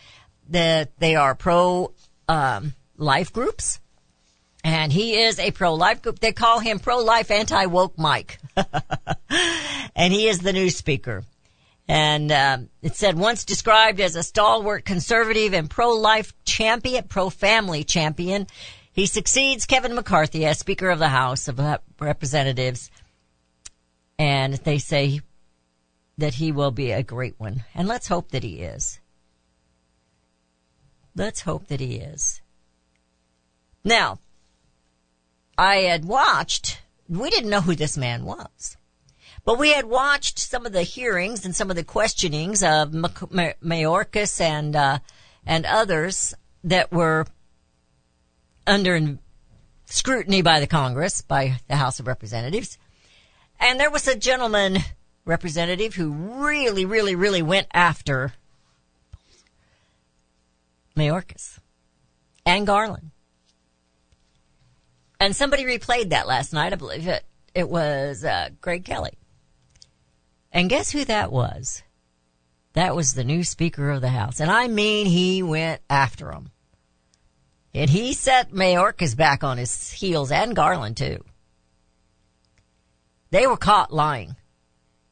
that 0.49 0.97
they 0.97 1.15
are 1.15 1.35
pro 1.35 1.93
um, 2.27 2.73
life 2.97 3.31
groups. 3.31 3.79
And 4.63 4.93
he 4.93 5.21
is 5.21 5.39
a 5.39 5.51
pro-life 5.51 6.01
group. 6.01 6.19
They 6.19 6.31
call 6.31 6.59
him 6.59 6.79
pro-life 6.79 7.31
anti-woke 7.31 7.97
Mike. 7.97 8.39
and 9.95 10.13
he 10.13 10.27
is 10.27 10.39
the 10.39 10.53
new 10.53 10.69
speaker. 10.69 11.23
And 11.87 12.31
um, 12.31 12.69
it 12.81 12.95
said 12.95 13.17
once 13.17 13.43
described 13.43 13.99
as 13.99 14.15
a 14.15 14.23
stalwart 14.23 14.85
conservative 14.85 15.53
and 15.53 15.69
pro-life 15.69 16.33
champion, 16.45 17.05
pro-family 17.09 17.83
champion, 17.83 18.47
he 18.93 19.05
succeeds 19.05 19.65
Kevin 19.65 19.95
McCarthy 19.95 20.45
as 20.45 20.59
Speaker 20.59 20.89
of 20.89 20.99
the 20.99 21.09
House 21.09 21.47
of 21.47 21.59
Representatives. 21.99 22.89
And 24.17 24.53
they 24.53 24.77
say 24.77 25.21
that 26.17 26.35
he 26.35 26.51
will 26.51 26.71
be 26.71 26.91
a 26.91 27.03
great 27.03 27.35
one. 27.37 27.65
And 27.73 27.87
let's 27.87 28.07
hope 28.07 28.31
that 28.31 28.43
he 28.43 28.61
is. 28.61 28.99
Let's 31.15 31.41
hope 31.41 31.67
that 31.67 31.79
he 31.79 31.95
is. 31.95 32.41
Now, 33.83 34.19
I 35.57 35.75
had 35.77 36.05
watched, 36.05 36.81
we 37.07 37.29
didn't 37.29 37.49
know 37.49 37.61
who 37.61 37.75
this 37.75 37.97
man 37.97 38.25
was. 38.25 38.77
But 39.45 39.59
we 39.59 39.73
had 39.73 39.85
watched 39.85 40.39
some 40.39 40.65
of 40.65 40.71
the 40.71 40.83
hearings 40.83 41.45
and 41.45 41.55
some 41.55 41.69
of 41.69 41.75
the 41.75 41.83
questionings 41.83 42.63
of 42.63 42.91
Mayorkas 42.91 44.39
and 44.39 44.75
uh, 44.75 44.99
and 45.45 45.65
others 45.65 46.33
that 46.63 46.91
were 46.93 47.25
under 48.65 49.17
scrutiny 49.85 50.41
by 50.41 50.61
the 50.61 50.67
Congress, 50.67 51.21
by 51.21 51.59
the 51.67 51.75
House 51.75 51.99
of 51.99 52.07
Representatives. 52.07 52.77
And 53.59 53.79
there 53.79 53.91
was 53.91 54.07
a 54.07 54.17
gentleman 54.17 54.77
representative 55.25 55.95
who 55.95 56.11
really, 56.11 56.85
really, 56.85 57.15
really 57.15 57.41
went 57.41 57.67
after 57.73 58.33
Mayorkas 60.95 61.59
and 62.45 62.65
Garland. 62.65 63.11
And 65.23 65.33
somebody 65.33 65.63
replayed 65.63 66.09
that 66.09 66.27
last 66.27 66.51
night. 66.51 66.73
I 66.73 66.75
believe 66.75 67.07
it, 67.07 67.23
it 67.55 67.69
was 67.69 68.25
uh, 68.25 68.49
Greg 68.59 68.83
Kelly. 68.83 69.17
And 70.51 70.69
guess 70.69 70.91
who 70.91 71.05
that 71.05 71.31
was? 71.31 71.81
That 72.73 72.93
was 72.93 73.13
the 73.13 73.23
new 73.23 73.45
Speaker 73.45 73.89
of 73.89 74.01
the 74.01 74.09
House. 74.09 74.41
And 74.41 74.51
I 74.51 74.67
mean, 74.67 75.05
he 75.05 75.41
went 75.41 75.81
after 75.89 76.29
him. 76.29 76.51
And 77.73 77.89
he 77.89 78.11
set 78.11 78.51
Mayorkas 78.51 79.15
back 79.15 79.45
on 79.45 79.57
his 79.57 79.91
heels 79.91 80.29
and 80.29 80.57
Garland 80.57 80.97
too. 80.97 81.23
They 83.29 83.47
were 83.47 83.55
caught 83.55 83.93
lying. 83.93 84.35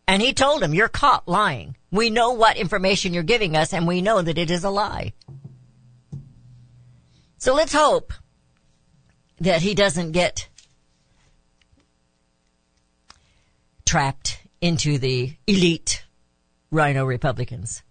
And 0.09 0.21
he 0.21 0.33
told 0.33 0.61
him, 0.61 0.73
you're 0.73 0.89
caught 0.89 1.25
lying. 1.25 1.77
We 1.89 2.09
know 2.09 2.33
what 2.33 2.57
information 2.57 3.13
you're 3.13 3.23
giving 3.23 3.55
us 3.55 3.71
and 3.71 3.87
we 3.87 4.01
know 4.01 4.21
that 4.21 4.37
it 4.37 4.51
is 4.51 4.65
a 4.65 4.69
lie. 4.69 5.13
So 7.37 7.53
let's 7.55 7.71
hope 7.71 8.11
that 9.41 9.63
he 9.63 9.73
doesn't 9.73 10.11
get 10.11 10.47
trapped 13.85 14.39
into 14.61 14.99
the 14.99 15.33
elite 15.47 16.05
RINO 16.69 17.05
Republicans. 17.05 17.81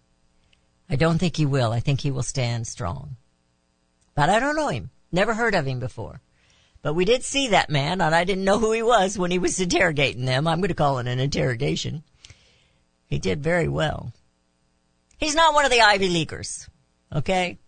I 0.89 0.95
don't 0.95 1.19
think 1.19 1.37
he 1.37 1.45
will. 1.45 1.73
I 1.73 1.81
think 1.81 2.01
he 2.01 2.13
will 2.13 2.23
stand 2.23 2.69
strong. 2.69 3.17
But 4.15 4.31
I 4.31 4.39
don't 4.39 4.55
know 4.55 4.69
him. 4.69 4.91
Never 5.11 5.35
heard 5.35 5.57
of 5.57 5.67
him 5.67 5.81
before. 5.81 6.21
But 6.83 6.95
we 6.95 7.05
did 7.05 7.25
see 7.25 7.49
that 7.49 7.69
man, 7.69 8.01
and 8.01 8.15
I 8.15 8.23
didn't 8.23 8.45
know 8.45 8.61
who 8.61 8.71
he 8.71 8.83
was 8.83 9.19
when 9.19 9.33
he 9.33 9.39
was 9.41 9.59
interrogating 9.59 10.27
them. 10.27 10.47
I'm 10.47 10.61
going 10.61 10.69
to 10.69 10.75
call 10.75 10.99
it 10.99 11.09
an 11.09 11.19
interrogation. 11.19 12.05
He 13.09 13.19
did 13.19 13.43
very 13.43 13.67
well. 13.67 14.13
He's 15.19 15.35
not 15.35 15.53
one 15.53 15.65
of 15.65 15.73
the 15.73 15.81
Ivy 15.81 16.09
Leaguers. 16.09 16.71
Okay? 17.13 17.59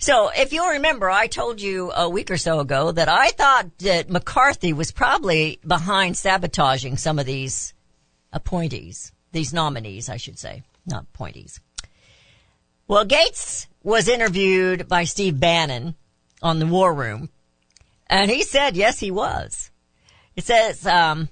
So, 0.00 0.30
if 0.32 0.52
you'll 0.52 0.68
remember, 0.68 1.10
I 1.10 1.26
told 1.26 1.60
you 1.60 1.90
a 1.90 2.08
week 2.08 2.30
or 2.30 2.36
so 2.36 2.60
ago 2.60 2.92
that 2.92 3.08
I 3.08 3.30
thought 3.30 3.78
that 3.78 4.08
McCarthy 4.08 4.72
was 4.72 4.92
probably 4.92 5.58
behind 5.66 6.16
sabotaging 6.16 6.96
some 6.96 7.18
of 7.18 7.26
these 7.26 7.74
appointees, 8.32 9.10
these 9.32 9.52
nominees, 9.52 10.08
I 10.08 10.16
should 10.16 10.38
say, 10.38 10.62
not 10.86 11.06
appointees. 11.14 11.60
Well, 12.86 13.04
Gaetz 13.04 13.66
was 13.82 14.06
interviewed 14.06 14.86
by 14.86 15.02
Steve 15.02 15.40
Bannon 15.40 15.96
on 16.42 16.60
the 16.60 16.66
War 16.66 16.94
Room, 16.94 17.28
and 18.06 18.30
he 18.30 18.44
said 18.44 18.76
yes, 18.76 19.00
he 19.00 19.10
was. 19.10 19.72
It 20.36 20.44
says, 20.44 20.86
um, 20.86 21.28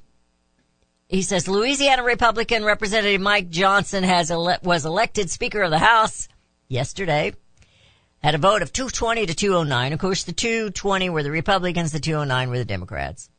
he 1.06 1.22
says 1.22 1.46
Louisiana 1.46 2.02
Republican 2.02 2.64
Representative 2.64 3.20
Mike 3.20 3.48
Johnson 3.48 4.02
has 4.02 4.32
ele- 4.32 4.58
was 4.64 4.84
elected 4.84 5.30
Speaker 5.30 5.62
of 5.62 5.70
the 5.70 5.78
House 5.78 6.26
yesterday 6.66 7.32
had 8.26 8.34
a 8.34 8.38
vote 8.38 8.60
of 8.60 8.72
220 8.72 9.26
to 9.26 9.34
209. 9.36 9.92
Of 9.92 10.00
course, 10.00 10.24
the 10.24 10.32
220 10.32 11.10
were 11.10 11.22
the 11.22 11.30
Republicans, 11.30 11.92
the 11.92 12.00
209 12.00 12.50
were 12.50 12.58
the 12.58 12.64
Democrats. 12.64 13.30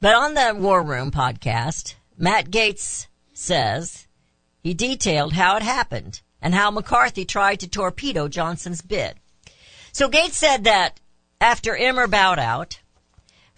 But 0.00 0.14
on 0.14 0.34
the 0.34 0.54
War 0.56 0.84
Room 0.84 1.10
podcast, 1.10 1.96
Matt 2.16 2.48
Gaetz 2.48 3.08
says 3.34 4.06
he 4.62 4.72
detailed 4.72 5.32
how 5.32 5.56
it 5.56 5.64
happened 5.64 6.20
and 6.40 6.54
how 6.54 6.70
McCarthy 6.70 7.24
tried 7.24 7.58
to 7.58 7.68
torpedo 7.68 8.28
Johnson's 8.28 8.82
bid. 8.82 9.16
So 9.90 10.08
Gaetz 10.08 10.34
said 10.34 10.62
that 10.62 11.00
after 11.40 11.74
Emmer 11.74 12.06
bowed 12.06 12.38
out, 12.38 12.78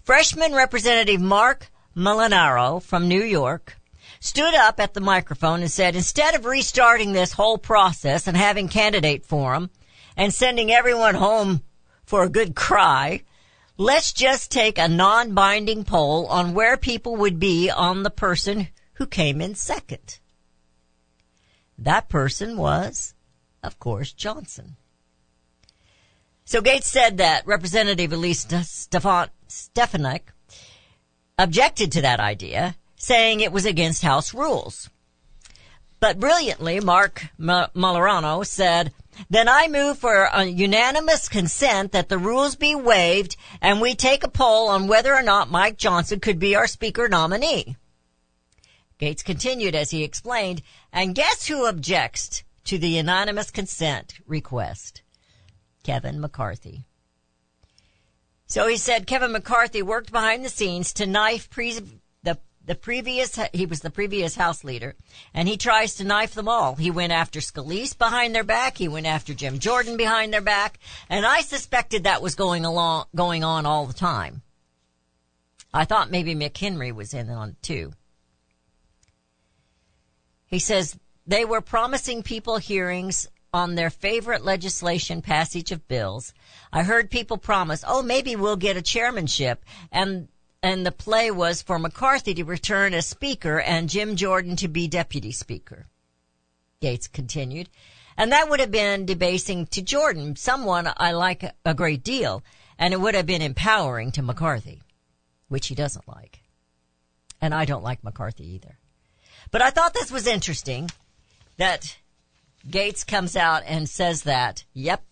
freshman 0.03 0.53
Representative 0.53 1.21
Marc 1.21 1.69
Molinaro 1.95 2.81
from 2.81 3.07
New 3.07 3.21
York 3.21 3.78
stood 4.19 4.53
up 4.53 4.79
at 4.79 4.93
the 4.93 5.01
microphone 5.01 5.61
and 5.61 5.71
said, 5.71 5.95
instead 5.95 6.35
of 6.35 6.45
restarting 6.45 7.13
this 7.13 7.33
whole 7.33 7.57
process 7.57 8.27
and 8.27 8.35
having 8.35 8.67
candidate 8.67 9.25
forum 9.25 9.69
and 10.17 10.33
sending 10.33 10.71
everyone 10.71 11.15
home 11.15 11.61
for 12.05 12.23
a 12.23 12.29
good 12.29 12.55
cry, 12.55 13.23
let's 13.77 14.11
just 14.11 14.51
take 14.51 14.77
a 14.77 14.89
non-binding 14.89 15.85
poll 15.85 16.25
on 16.27 16.53
where 16.53 16.75
people 16.75 17.15
would 17.15 17.39
be 17.39 17.69
on 17.69 18.03
the 18.03 18.09
person 18.09 18.67
who 18.93 19.07
came 19.07 19.41
in 19.41 19.55
second. 19.55 20.19
That 21.77 22.09
person 22.09 22.57
was, 22.57 23.13
of 23.63 23.79
course, 23.79 24.11
Johnson. 24.11 24.75
So 26.43 26.61
Gaetz 26.61 26.83
said 26.83 27.19
that 27.19 27.47
Representative 27.47 28.11
Elise 28.11 28.45
Stefanik 29.47 30.31
objected 31.37 31.93
to 31.93 32.01
that 32.01 32.19
idea, 32.19 32.75
saying 32.99 33.39
it 33.39 33.51
was 33.51 33.65
against 33.65 34.03
House 34.03 34.33
rules. 34.33 34.89
But 35.99 36.19
brilliantly, 36.19 36.79
Marc 36.79 37.25
Molinaro 37.39 38.45
said, 38.45 38.93
then 39.29 39.49
I 39.49 39.67
move 39.67 39.97
for 39.97 40.29
a 40.31 40.45
unanimous 40.45 41.27
consent 41.27 41.91
that 41.91 42.07
the 42.07 42.17
rules 42.17 42.55
be 42.55 42.75
waived 42.75 43.35
and 43.61 43.81
we 43.81 43.95
take 43.95 44.23
a 44.23 44.29
poll 44.29 44.69
on 44.69 44.87
whether 44.87 45.13
or 45.13 45.23
not 45.23 45.49
Mike 45.49 45.77
Johnson 45.77 46.19
could 46.19 46.39
be 46.39 46.55
our 46.55 46.67
speaker 46.67 47.09
nominee. 47.09 47.75
Gaetz 48.99 49.23
continued 49.23 49.75
as 49.75 49.91
he 49.91 50.03
explained, 50.03 50.61
and 50.91 51.15
guess 51.15 51.47
who 51.47 51.65
objects 51.67 52.43
to 52.65 52.77
the 52.77 52.89
unanimous 52.89 53.49
consent 53.49 54.19
request? 54.27 55.01
Kevin 55.83 56.19
McCarthy. 56.19 56.85
So 58.45 58.67
he 58.67 58.77
said 58.77 59.07
Kevin 59.07 59.31
McCarthy 59.31 59.81
worked 59.81 60.11
behind 60.11 60.43
the 60.43 60.49
scenes 60.49 60.91
to 60.93 61.05
knife 61.05 61.49
pre- 61.49 61.98
the 62.69 62.75
previous 62.75 63.39
he 63.51 63.65
was 63.65 63.79
the 63.79 63.89
previous 63.89 64.35
House 64.35 64.63
leader, 64.63 64.95
and 65.33 65.47
he 65.47 65.57
tries 65.57 65.95
to 65.95 66.03
knife 66.03 66.35
them 66.35 66.47
all. 66.47 66.75
He 66.75 66.91
went 66.91 67.11
after 67.11 67.39
Scalise 67.39 67.97
behind 67.97 68.35
their 68.35 68.43
back. 68.43 68.77
He 68.77 68.87
went 68.87 69.07
after 69.07 69.33
Jim 69.33 69.57
Jordan 69.57 69.97
behind 69.97 70.31
their 70.31 70.39
back, 70.39 70.77
and 71.09 71.25
I 71.25 71.41
suspected 71.41 72.03
that 72.03 72.21
was 72.21 72.35
going 72.35 72.65
along 72.65 73.05
going 73.15 73.43
on 73.43 73.65
all 73.65 73.87
the 73.87 73.93
time. 73.93 74.43
I 75.73 75.85
thought 75.85 76.11
maybe 76.11 76.35
McHenry 76.35 76.93
was 76.93 77.15
in 77.15 77.31
on 77.31 77.49
it 77.49 77.61
too. 77.63 77.93
He 80.45 80.59
says 80.59 80.95
they 81.25 81.45
were 81.45 81.61
promising 81.61 82.21
people 82.21 82.57
hearings 82.57 83.27
on 83.51 83.73
their 83.73 83.89
favorite 83.89 84.45
legislation 84.45 85.23
passage 85.23 85.71
of 85.71 85.87
bills. 85.87 86.35
I 86.71 86.83
heard 86.83 87.09
people 87.09 87.37
promise, 87.37 87.83
oh, 87.87 88.03
maybe 88.03 88.35
we'll 88.35 88.57
get 88.57 88.77
a 88.77 88.81
chairmanship. 88.83 89.65
And, 89.91 90.27
and 90.61 90.85
the 90.85 90.91
play 90.91 91.31
was 91.31 91.61
for 91.61 91.79
McCarthy 91.79 92.33
to 92.35 92.43
return 92.43 92.93
as 92.93 93.07
speaker 93.07 93.59
and 93.59 93.89
Jim 93.89 94.15
Jordan 94.15 94.55
to 94.57 94.67
be 94.67 94.87
deputy 94.87 95.31
speaker. 95.31 95.87
Gaetz 96.81 97.11
continued. 97.11 97.69
And 98.17 98.31
that 98.33 98.49
would 98.49 98.59
have 98.59 98.71
been 98.71 99.05
debasing 99.05 99.65
to 99.67 99.81
Jordan, 99.81 100.35
someone 100.35 100.91
I 100.97 101.13
like 101.13 101.45
a 101.63 101.73
great 101.73 102.03
deal, 102.03 102.43
and 102.77 102.93
it 102.93 102.99
would 102.99 103.15
have 103.15 103.25
been 103.25 103.41
empowering 103.41 104.11
to 104.13 104.21
McCarthy, 104.21 104.81
which 105.47 105.67
he 105.67 105.75
doesn't 105.75 106.07
like. 106.07 106.41
And 107.41 107.53
I 107.53 107.63
don't 107.63 107.83
like 107.83 108.03
McCarthy 108.03 108.55
either. 108.55 108.77
But 109.51 109.61
I 109.61 109.69
thought 109.69 109.93
this 109.93 110.11
was 110.11 110.27
interesting 110.27 110.89
that 111.55 111.97
Gaetz 112.67 113.07
comes 113.07 113.37
out 113.37 113.63
and 113.65 113.87
says 113.87 114.23
that, 114.23 114.65
yep, 114.73 115.03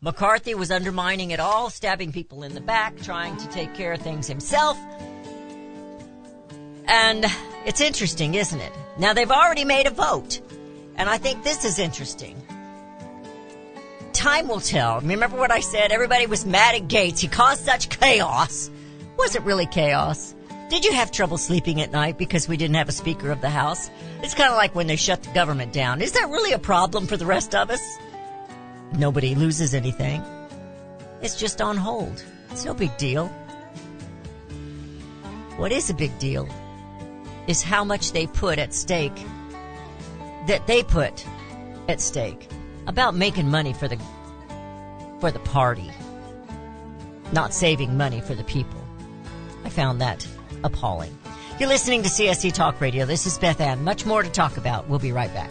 McCarthy 0.00 0.54
was 0.54 0.70
undermining 0.70 1.30
it 1.30 1.40
all, 1.40 1.70
stabbing 1.70 2.12
people 2.12 2.42
in 2.42 2.54
the 2.54 2.60
back, 2.60 3.00
trying 3.00 3.36
to 3.38 3.48
take 3.48 3.74
care 3.74 3.92
of 3.92 4.00
things 4.00 4.26
himself. 4.26 4.78
And 6.86 7.24
it's 7.64 7.80
interesting, 7.80 8.34
isn't 8.34 8.60
it? 8.60 8.72
Now 8.98 9.14
they've 9.14 9.30
already 9.30 9.64
made 9.64 9.86
a 9.86 9.90
vote. 9.90 10.40
And 10.96 11.08
I 11.08 11.18
think 11.18 11.42
this 11.42 11.64
is 11.64 11.78
interesting. 11.78 12.40
Time 14.12 14.48
will 14.48 14.60
tell. 14.60 15.00
Remember 15.00 15.36
what 15.36 15.50
I 15.50 15.60
said? 15.60 15.92
Everybody 15.92 16.26
was 16.26 16.46
mad 16.46 16.74
at 16.74 16.88
Gaetz. 16.88 17.20
He 17.20 17.28
caused 17.28 17.64
such 17.64 17.88
chaos. 17.88 18.70
Was 19.18 19.34
it 19.34 19.42
really 19.42 19.66
chaos? 19.66 20.34
Did 20.68 20.84
you 20.84 20.92
have 20.92 21.10
trouble 21.10 21.38
sleeping 21.38 21.80
at 21.80 21.92
night 21.92 22.18
because 22.18 22.48
we 22.48 22.56
didn't 22.56 22.76
have 22.76 22.88
a 22.88 22.92
Speaker 22.92 23.30
of 23.30 23.40
the 23.40 23.50
House? 23.50 23.90
It's 24.22 24.34
kind 24.34 24.50
of 24.50 24.56
like 24.56 24.74
when 24.74 24.88
they 24.88 24.96
shut 24.96 25.22
the 25.22 25.30
government 25.30 25.72
down. 25.72 26.02
Is 26.02 26.12
that 26.12 26.28
really 26.28 26.52
a 26.52 26.58
problem 26.58 27.06
for 27.06 27.16
the 27.16 27.26
rest 27.26 27.54
of 27.54 27.70
us? 27.70 27.80
Nobody 28.92 29.34
loses 29.34 29.74
anything. 29.74 30.22
It's 31.22 31.36
just 31.36 31.60
on 31.60 31.76
hold. 31.76 32.24
It's 32.50 32.64
no 32.64 32.74
big 32.74 32.96
deal. 32.96 33.28
What 35.56 35.72
is 35.72 35.90
a 35.90 35.94
big 35.94 36.18
deal 36.18 36.48
is 37.46 37.62
how 37.62 37.84
much 37.84 38.12
they 38.12 38.26
put 38.26 38.58
at 38.58 38.74
stake, 38.74 39.16
that 40.46 40.66
they 40.66 40.82
put 40.82 41.26
at 41.88 42.00
stake 42.00 42.48
about 42.86 43.14
making 43.14 43.50
money 43.50 43.72
for 43.72 43.88
the, 43.88 43.98
for 45.20 45.30
the 45.30 45.38
party, 45.40 45.90
not 47.32 47.54
saving 47.54 47.96
money 47.96 48.20
for 48.20 48.34
the 48.34 48.44
people. 48.44 48.80
I 49.64 49.68
found 49.68 50.00
that 50.00 50.26
appalling. 50.62 51.16
You're 51.58 51.68
listening 51.68 52.02
to 52.02 52.08
CSC 52.08 52.52
Talk 52.52 52.80
Radio. 52.80 53.06
This 53.06 53.26
is 53.26 53.38
Beth 53.38 53.60
Ann. 53.60 53.82
Much 53.82 54.04
more 54.04 54.22
to 54.22 54.28
talk 54.28 54.58
about. 54.58 54.88
We'll 54.88 54.98
be 54.98 55.12
right 55.12 55.32
back. 55.32 55.50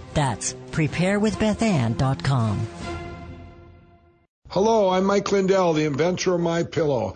That's 0.13 0.53
preparewithbethann.com. 0.71 2.67
Hello, 4.49 4.89
I'm 4.89 5.05
Mike 5.05 5.31
Lindell, 5.31 5.71
the 5.71 5.85
inventor 5.85 6.33
of 6.35 6.41
My 6.41 6.63
Pillow. 6.63 7.15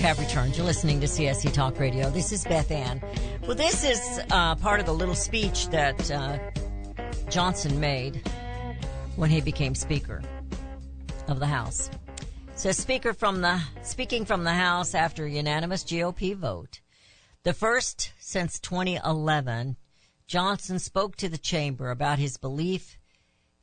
Have 0.00 0.18
returned. 0.18 0.56
You're 0.56 0.64
listening 0.64 0.98
to 1.00 1.06
CSC 1.06 1.52
Talk 1.52 1.78
Radio. 1.78 2.08
This 2.08 2.32
is 2.32 2.44
Beth 2.44 2.70
Ann. 2.70 3.02
Well, 3.42 3.54
this 3.54 3.84
is 3.84 4.20
uh, 4.30 4.54
part 4.54 4.80
of 4.80 4.86
the 4.86 4.94
little 4.94 5.14
speech 5.14 5.68
that 5.68 6.10
uh, 6.10 6.38
Johnson 7.28 7.78
made 7.78 8.26
when 9.16 9.28
he 9.28 9.42
became 9.42 9.74
Speaker 9.74 10.22
of 11.28 11.38
the 11.38 11.46
House. 11.46 11.90
So, 12.56 12.72
speaker 12.72 13.12
from 13.12 13.42
the 13.42 13.60
speaking 13.82 14.24
from 14.24 14.44
the 14.44 14.54
House 14.54 14.94
after 14.94 15.26
a 15.26 15.30
unanimous 15.30 15.84
GOP 15.84 16.34
vote, 16.34 16.80
the 17.42 17.52
first 17.52 18.14
since 18.18 18.58
2011, 18.58 19.76
Johnson 20.26 20.78
spoke 20.78 21.16
to 21.16 21.28
the 21.28 21.36
chamber 21.36 21.90
about 21.90 22.18
his 22.18 22.38
belief 22.38 22.96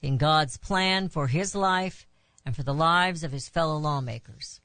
in 0.03 0.17
God's 0.17 0.57
plan 0.57 1.09
for 1.09 1.25
his 1.25 1.55
life 1.55 2.05
and 2.45 2.55
for 2.55 2.61
the 2.61 2.75
lives 2.75 3.23
of 3.23 3.31
his 3.31 3.49
fellow 3.49 3.77
lawmakers. 3.77 4.61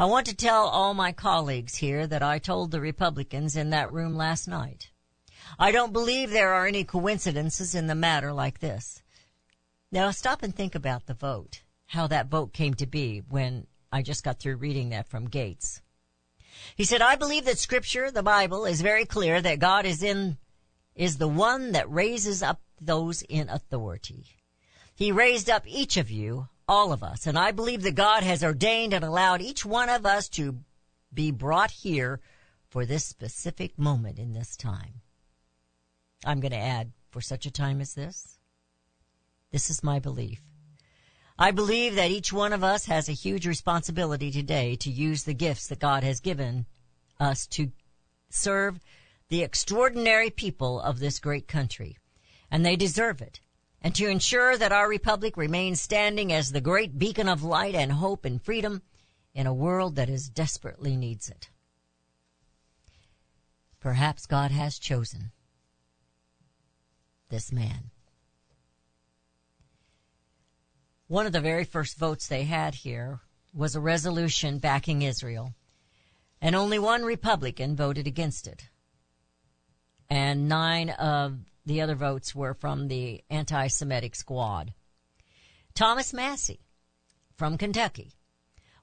I 0.00 0.04
want 0.04 0.26
to 0.26 0.36
tell 0.36 0.68
all 0.68 0.94
my 0.94 1.10
colleagues 1.10 1.74
here 1.74 2.06
that 2.06 2.22
I 2.22 2.38
told 2.38 2.70
the 2.70 2.80
Republicans 2.80 3.56
in 3.56 3.70
that 3.70 3.92
room 3.92 4.14
last 4.14 4.46
night. 4.46 4.92
I 5.58 5.72
don't 5.72 5.92
believe 5.92 6.30
there 6.30 6.54
are 6.54 6.68
any 6.68 6.84
coincidences 6.84 7.74
in 7.74 7.88
the 7.88 7.96
matter 7.96 8.32
like 8.32 8.60
this. 8.60 9.02
Now 9.90 10.12
stop 10.12 10.44
and 10.44 10.54
think 10.54 10.76
about 10.76 11.06
the 11.06 11.14
vote, 11.14 11.62
how 11.86 12.06
that 12.06 12.28
vote 12.28 12.52
came 12.52 12.74
to 12.74 12.86
be 12.86 13.24
when 13.28 13.66
I 13.90 14.02
just 14.02 14.22
got 14.22 14.38
through 14.38 14.58
reading 14.58 14.90
that 14.90 15.08
from 15.08 15.26
Gaetz. 15.26 15.80
He 16.76 16.84
said, 16.84 17.02
I 17.02 17.16
believe 17.16 17.44
that 17.46 17.58
scripture, 17.58 18.12
the 18.12 18.22
Bible, 18.22 18.66
is 18.66 18.82
very 18.82 19.04
clear 19.04 19.40
that 19.40 19.58
God 19.58 19.84
is 19.84 20.04
in, 20.04 20.38
is 20.94 21.18
the 21.18 21.26
one 21.26 21.72
that 21.72 21.90
raises 21.90 22.40
up 22.40 22.60
those 22.80 23.22
in 23.22 23.48
authority. 23.48 24.26
He 24.94 25.10
raised 25.10 25.50
up 25.50 25.64
each 25.66 25.96
of 25.96 26.08
you, 26.08 26.46
all 26.68 26.92
of 26.92 27.02
us, 27.02 27.26
and 27.26 27.38
I 27.38 27.50
believe 27.50 27.82
that 27.82 27.94
God 27.94 28.22
has 28.22 28.44
ordained 28.44 28.92
and 28.92 29.04
allowed 29.04 29.40
each 29.40 29.64
one 29.64 29.88
of 29.88 30.04
us 30.04 30.28
to 30.30 30.58
be 31.12 31.30
brought 31.30 31.70
here 31.70 32.20
for 32.68 32.84
this 32.84 33.04
specific 33.04 33.78
moment 33.78 34.18
in 34.18 34.34
this 34.34 34.56
time. 34.56 35.00
I'm 36.24 36.40
going 36.40 36.52
to 36.52 36.58
add, 36.58 36.92
for 37.10 37.20
such 37.20 37.46
a 37.46 37.50
time 37.50 37.80
as 37.80 37.94
this, 37.94 38.38
this 39.50 39.70
is 39.70 39.82
my 39.82 39.98
belief. 39.98 40.42
I 41.38 41.52
believe 41.52 41.94
that 41.94 42.10
each 42.10 42.32
one 42.32 42.52
of 42.52 42.64
us 42.64 42.86
has 42.86 43.08
a 43.08 43.12
huge 43.12 43.46
responsibility 43.46 44.30
today 44.30 44.76
to 44.76 44.90
use 44.90 45.22
the 45.22 45.34
gifts 45.34 45.68
that 45.68 45.78
God 45.78 46.02
has 46.02 46.20
given 46.20 46.66
us 47.18 47.46
to 47.48 47.70
serve 48.28 48.80
the 49.28 49.42
extraordinary 49.42 50.30
people 50.30 50.80
of 50.80 50.98
this 50.98 51.20
great 51.20 51.46
country. 51.46 51.96
And 52.50 52.66
they 52.66 52.76
deserve 52.76 53.22
it. 53.22 53.40
And 53.80 53.94
to 53.94 54.08
ensure 54.08 54.56
that 54.56 54.72
our 54.72 54.88
republic 54.88 55.36
remains 55.36 55.80
standing 55.80 56.32
as 56.32 56.50
the 56.50 56.60
great 56.60 56.98
beacon 56.98 57.28
of 57.28 57.44
light 57.44 57.74
and 57.74 57.92
hope 57.92 58.24
and 58.24 58.42
freedom 58.42 58.82
in 59.34 59.46
a 59.46 59.54
world 59.54 59.96
that 59.96 60.08
is 60.08 60.28
desperately 60.28 60.96
needs 60.96 61.28
it. 61.28 61.48
Perhaps 63.80 64.26
God 64.26 64.50
has 64.50 64.78
chosen 64.78 65.30
this 67.28 67.52
man. 67.52 67.90
One 71.06 71.26
of 71.26 71.32
the 71.32 71.40
very 71.40 71.64
first 71.64 71.96
votes 71.96 72.26
they 72.26 72.44
had 72.44 72.74
here 72.74 73.20
was 73.54 73.76
a 73.76 73.80
resolution 73.80 74.58
backing 74.58 75.02
Israel, 75.02 75.54
and 76.40 76.54
only 76.54 76.78
one 76.78 77.02
Republican 77.02 77.76
voted 77.76 78.06
against 78.06 78.46
it. 78.46 78.68
And 80.10 80.48
nine 80.48 80.90
of 80.90 81.38
the 81.68 81.80
other 81.80 81.94
votes 81.94 82.34
were 82.34 82.54
from 82.54 82.88
the 82.88 83.22
anti 83.30 83.68
Semitic 83.68 84.14
squad. 84.14 84.72
Thomas 85.74 86.12
Massie 86.12 86.66
from 87.36 87.56
Kentucky 87.56 88.12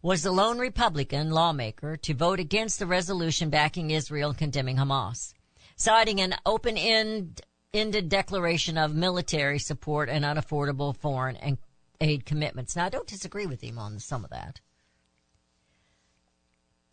was 0.01 0.23
the 0.23 0.31
lone 0.31 0.59
Republican 0.59 1.31
lawmaker 1.31 1.97
to 1.97 2.13
vote 2.13 2.39
against 2.39 2.79
the 2.79 2.85
resolution 2.85 3.49
backing 3.49 3.91
Israel 3.91 4.29
and 4.29 4.37
condemning 4.37 4.77
Hamas, 4.77 5.33
citing 5.75 6.21
an 6.21 6.35
open 6.45 6.77
ended 6.77 8.07
declaration 8.07 8.77
of 8.77 8.93
military 8.93 9.59
support 9.59 10.07
and 10.07 10.23
unaffordable 10.23 10.95
foreign 10.95 11.35
and 11.37 11.57
aid 11.99 12.25
commitments. 12.25 12.75
Now, 12.75 12.85
I 12.85 12.89
don't 12.89 13.07
disagree 13.07 13.47
with 13.47 13.61
him 13.61 13.79
on 13.79 13.99
some 13.99 14.23
of 14.23 14.29
that. 14.29 14.61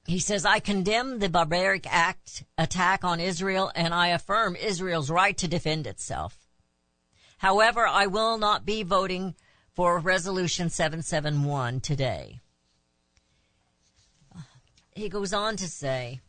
He 0.06 0.18
says, 0.18 0.44
I 0.44 0.58
condemn 0.58 1.18
the 1.18 1.28
barbaric 1.28 1.86
act 1.88 2.44
attack 2.58 3.04
on 3.04 3.20
Israel 3.20 3.70
and 3.74 3.94
I 3.94 4.08
affirm 4.08 4.56
Israel's 4.56 5.10
right 5.10 5.36
to 5.38 5.48
defend 5.48 5.86
itself. 5.86 6.36
However, 7.38 7.86
I 7.86 8.06
will 8.06 8.38
not 8.38 8.64
be 8.64 8.82
voting 8.82 9.34
for 9.74 9.98
resolution 9.98 10.70
771 10.70 11.80
today. 11.80 12.40
He 14.94 15.08
goes 15.08 15.32
on 15.32 15.56
to 15.56 15.68
say, 15.68 16.20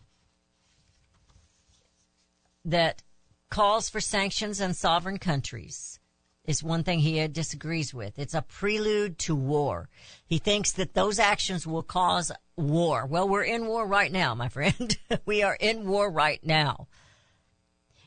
that 2.66 3.04
calls 3.50 3.90
for 3.90 4.00
sanctions 4.00 4.62
on 4.62 4.74
sovereign 4.74 5.18
countries 5.18 6.00
is 6.46 6.62
one 6.62 6.84
thing 6.84 7.00
he 7.00 7.26
disagrees 7.28 7.94
with. 7.94 8.20
It's 8.20 8.34
a 8.34 8.42
prelude 8.42 9.18
to 9.20 9.36
war. 9.36 9.90
He 10.26 10.40
thinks 10.40 10.74
that 10.74 10.94
those 10.94 11.20
actions 11.20 11.66
will 11.66 11.84
cause 11.84 12.32
war. 12.58 13.06
Well, 13.06 13.30
we're 13.30 13.44
in 13.44 13.66
war 13.66 13.88
right 13.88 14.12
now, 14.12 14.36
my 14.36 14.50
friend. 14.50 14.98
we 15.26 15.42
are 15.42 15.58
in 15.60 15.88
war 15.88 16.10
right 16.10 16.44
now. 16.44 16.88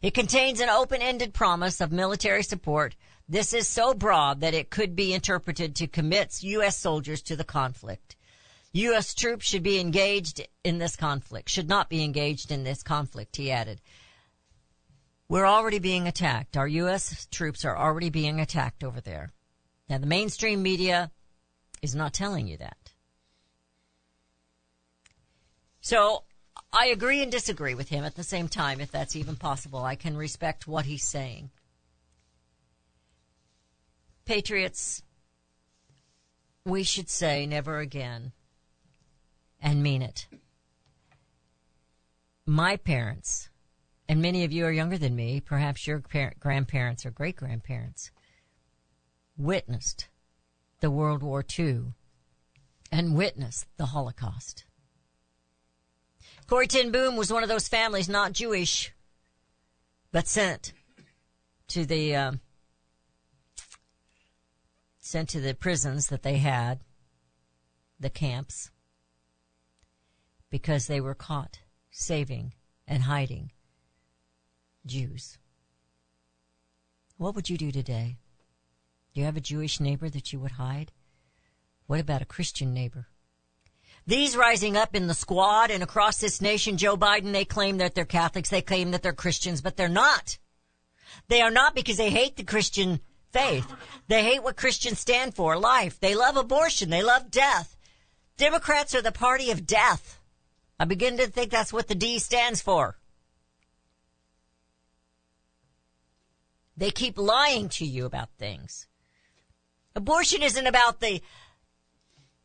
It 0.02 0.12
contains 0.12 0.60
an 0.60 0.68
open-ended 0.68 1.32
promise 1.32 1.80
of 1.80 1.90
military 1.90 2.42
support. 2.42 2.94
This 3.28 3.54
is 3.54 3.66
so 3.66 3.94
broad 3.94 4.40
that 4.40 4.54
it 4.54 4.70
could 4.70 4.94
be 4.94 5.14
interpreted 5.14 5.74
to 5.76 5.86
commit 5.86 6.42
U.S. 6.42 6.78
soldiers 6.78 7.22
to 7.22 7.36
the 7.36 7.44
conflict. 7.44 8.16
U.S. 8.72 9.14
troops 9.14 9.46
should 9.46 9.62
be 9.62 9.80
engaged 9.80 10.46
in 10.62 10.76
this 10.76 10.96
conflict, 10.96 11.48
should 11.48 11.68
not 11.68 11.88
be 11.88 12.04
engaged 12.04 12.52
in 12.52 12.62
this 12.62 12.82
conflict, 12.82 13.36
he 13.36 13.50
added. 13.50 13.80
We're 15.28 15.46
already 15.46 15.78
being 15.78 16.06
attacked. 16.06 16.56
Our 16.56 16.68
U.S. 16.68 17.26
troops 17.30 17.64
are 17.64 17.76
already 17.76 18.10
being 18.10 18.40
attacked 18.40 18.84
over 18.84 19.00
there. 19.00 19.30
Now, 19.88 19.98
the 19.98 20.06
mainstream 20.06 20.62
media 20.62 21.10
is 21.82 21.94
not 21.94 22.14
telling 22.14 22.46
you 22.46 22.56
that. 22.58 22.92
So, 25.80 26.24
I 26.72 26.86
agree 26.86 27.22
and 27.22 27.30
disagree 27.30 27.74
with 27.74 27.88
him 27.88 28.04
at 28.04 28.14
the 28.14 28.24
same 28.24 28.48
time, 28.48 28.80
if 28.80 28.90
that's 28.90 29.16
even 29.16 29.36
possible. 29.36 29.84
I 29.84 29.94
can 29.94 30.16
respect 30.16 30.66
what 30.66 30.84
he's 30.84 31.04
saying. 31.04 31.50
Patriots, 34.24 35.02
we 36.64 36.82
should 36.82 37.08
say 37.08 37.46
never 37.46 37.78
again 37.78 38.32
and 39.60 39.82
mean 39.82 40.02
it. 40.02 40.26
My 42.44 42.76
parents, 42.76 43.48
and 44.08 44.22
many 44.22 44.44
of 44.44 44.52
you 44.52 44.64
are 44.64 44.72
younger 44.72 44.98
than 44.98 45.16
me, 45.16 45.40
perhaps 45.40 45.86
your 45.86 46.00
parent, 46.00 46.38
grandparents 46.38 47.04
or 47.04 47.10
great 47.10 47.36
grandparents, 47.36 48.10
witnessed 49.36 50.08
the 50.80 50.90
World 50.90 51.22
War 51.22 51.44
II 51.58 51.94
and 52.92 53.16
witnessed 53.16 53.66
the 53.76 53.86
Holocaust. 53.86 54.64
Corrie 56.46 56.68
Ten 56.68 56.92
Boom 56.92 57.16
was 57.16 57.32
one 57.32 57.42
of 57.42 57.48
those 57.48 57.66
families, 57.66 58.08
not 58.08 58.32
Jewish, 58.32 58.92
but 60.12 60.28
sent 60.28 60.72
to 61.68 61.84
the 61.84 62.14
um, 62.14 62.40
sent 65.00 65.28
to 65.30 65.40
the 65.40 65.54
prisons 65.54 66.06
that 66.06 66.22
they 66.22 66.38
had, 66.38 66.80
the 67.98 68.10
camps, 68.10 68.70
because 70.48 70.86
they 70.86 71.00
were 71.00 71.14
caught 71.14 71.58
saving 71.90 72.52
and 72.86 73.02
hiding 73.02 73.50
Jews. 74.86 75.38
What 77.18 77.34
would 77.34 77.50
you 77.50 77.58
do 77.58 77.72
today? 77.72 78.16
Do 79.12 79.20
you 79.20 79.26
have 79.26 79.36
a 79.36 79.40
Jewish 79.40 79.80
neighbor 79.80 80.08
that 80.08 80.32
you 80.32 80.38
would 80.40 80.52
hide? 80.52 80.92
What 81.86 82.00
about 82.00 82.22
a 82.22 82.26
Christian 82.26 82.74
neighbor? 82.74 83.08
These 84.06 84.36
rising 84.36 84.76
up 84.76 84.94
in 84.94 85.08
the 85.08 85.14
squad 85.14 85.70
and 85.70 85.82
across 85.82 86.18
this 86.18 86.40
nation, 86.40 86.76
Joe 86.76 86.96
Biden, 86.96 87.32
they 87.32 87.44
claim 87.44 87.78
that 87.78 87.94
they're 87.94 88.04
Catholics, 88.04 88.50
they 88.50 88.62
claim 88.62 88.92
that 88.92 89.02
they're 89.02 89.12
Christians, 89.12 89.62
but 89.62 89.76
they're 89.76 89.88
not. 89.88 90.38
They 91.28 91.40
are 91.40 91.50
not 91.50 91.74
because 91.74 91.96
they 91.96 92.10
hate 92.10 92.36
the 92.36 92.44
Christian 92.44 93.00
faith. 93.32 93.66
They 94.08 94.22
hate 94.22 94.42
what 94.42 94.56
Christians 94.56 95.00
stand 95.00 95.34
for, 95.34 95.58
life. 95.58 95.98
They 95.98 96.14
love 96.14 96.36
abortion. 96.36 96.90
They 96.90 97.02
love 97.02 97.30
death. 97.30 97.76
Democrats 98.36 98.94
are 98.94 99.02
the 99.02 99.12
party 99.12 99.50
of 99.50 99.66
death. 99.66 100.20
I 100.78 100.84
begin 100.84 101.16
to 101.16 101.26
think 101.26 101.50
that's 101.50 101.72
what 101.72 101.88
the 101.88 101.94
D 101.94 102.18
stands 102.18 102.60
for. 102.60 102.98
They 106.76 106.90
keep 106.90 107.18
lying 107.18 107.68
to 107.70 107.86
you 107.86 108.04
about 108.04 108.28
things. 108.38 108.86
Abortion 109.94 110.42
isn't 110.42 110.66
about 110.66 111.00
the, 111.00 111.22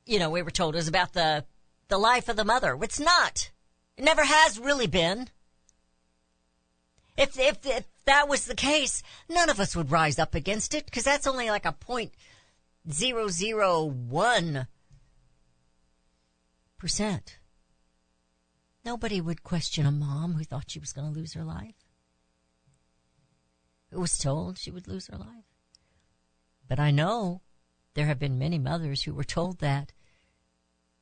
you 0.05 0.19
know, 0.19 0.29
we 0.29 0.41
were 0.41 0.51
told 0.51 0.75
was 0.75 0.87
about 0.87 1.13
the, 1.13 1.43
the 1.89 1.97
life 1.97 2.29
of 2.29 2.37
the 2.37 2.45
mother. 2.45 2.77
It's 2.81 2.99
not. 2.99 3.51
It 3.97 4.05
never 4.05 4.23
has 4.23 4.57
really 4.57 4.87
been. 4.87 5.29
If, 7.17 7.37
if, 7.37 7.65
if 7.65 7.85
that 8.05 8.29
was 8.29 8.45
the 8.45 8.55
case, 8.55 9.03
none 9.29 9.49
of 9.49 9.59
us 9.59 9.75
would 9.75 9.91
rise 9.91 10.17
up 10.17 10.33
against 10.33 10.73
it 10.73 10.85
because 10.85 11.03
that's 11.03 11.27
only 11.27 11.49
like 11.49 11.65
a 11.65 11.73
point 11.73 12.13
zero 12.89 13.27
zero 13.27 13.83
one 13.83 14.67
percent. 16.77 17.37
Nobody 18.83 19.21
would 19.21 19.43
question 19.43 19.85
a 19.85 19.91
mom 19.91 20.33
who 20.33 20.43
thought 20.43 20.71
she 20.71 20.79
was 20.79 20.93
going 20.93 21.13
to 21.13 21.19
lose 21.19 21.33
her 21.33 21.43
life. 21.43 21.80
Who 23.91 24.01
was 24.01 24.17
told 24.17 24.57
she 24.57 24.71
would 24.71 24.87
lose 24.87 25.07
her 25.07 25.17
life. 25.17 25.51
But 26.67 26.79
I 26.79 26.91
know 26.91 27.41
there 27.93 28.05
have 28.05 28.19
been 28.19 28.39
many 28.39 28.57
mothers 28.57 29.03
who 29.03 29.13
were 29.13 29.23
told 29.23 29.59
that 29.59 29.91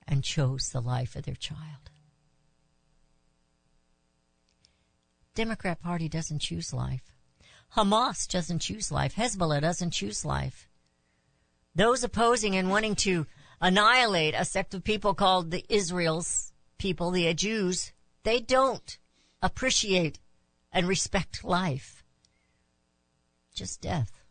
and 0.07 0.23
chose 0.23 0.69
the 0.69 0.81
life 0.81 1.15
of 1.15 1.23
their 1.23 1.35
child. 1.35 1.91
Democrat 5.35 5.79
Party 5.79 6.09
doesn't 6.09 6.39
choose 6.39 6.73
life. 6.73 7.15
Hamas 7.75 8.27
doesn't 8.27 8.59
choose 8.59 8.91
life. 8.91 9.15
Hezbollah 9.15 9.61
doesn't 9.61 9.91
choose 9.91 10.25
life. 10.25 10.67
Those 11.75 12.03
opposing 12.03 12.55
and 12.55 12.69
wanting 12.69 12.95
to 12.95 13.27
annihilate 13.61 14.33
a 14.35 14.43
sect 14.43 14.73
of 14.73 14.83
people 14.83 15.13
called 15.13 15.51
the 15.51 15.63
Israel's 15.69 16.51
people, 16.79 17.11
the 17.11 17.31
Jews, 17.35 17.93
they 18.23 18.39
don't 18.39 18.97
appreciate 19.41 20.19
and 20.71 20.87
respect 20.87 21.43
life. 21.43 21.98
Just 23.59 23.81
death. 23.81 24.23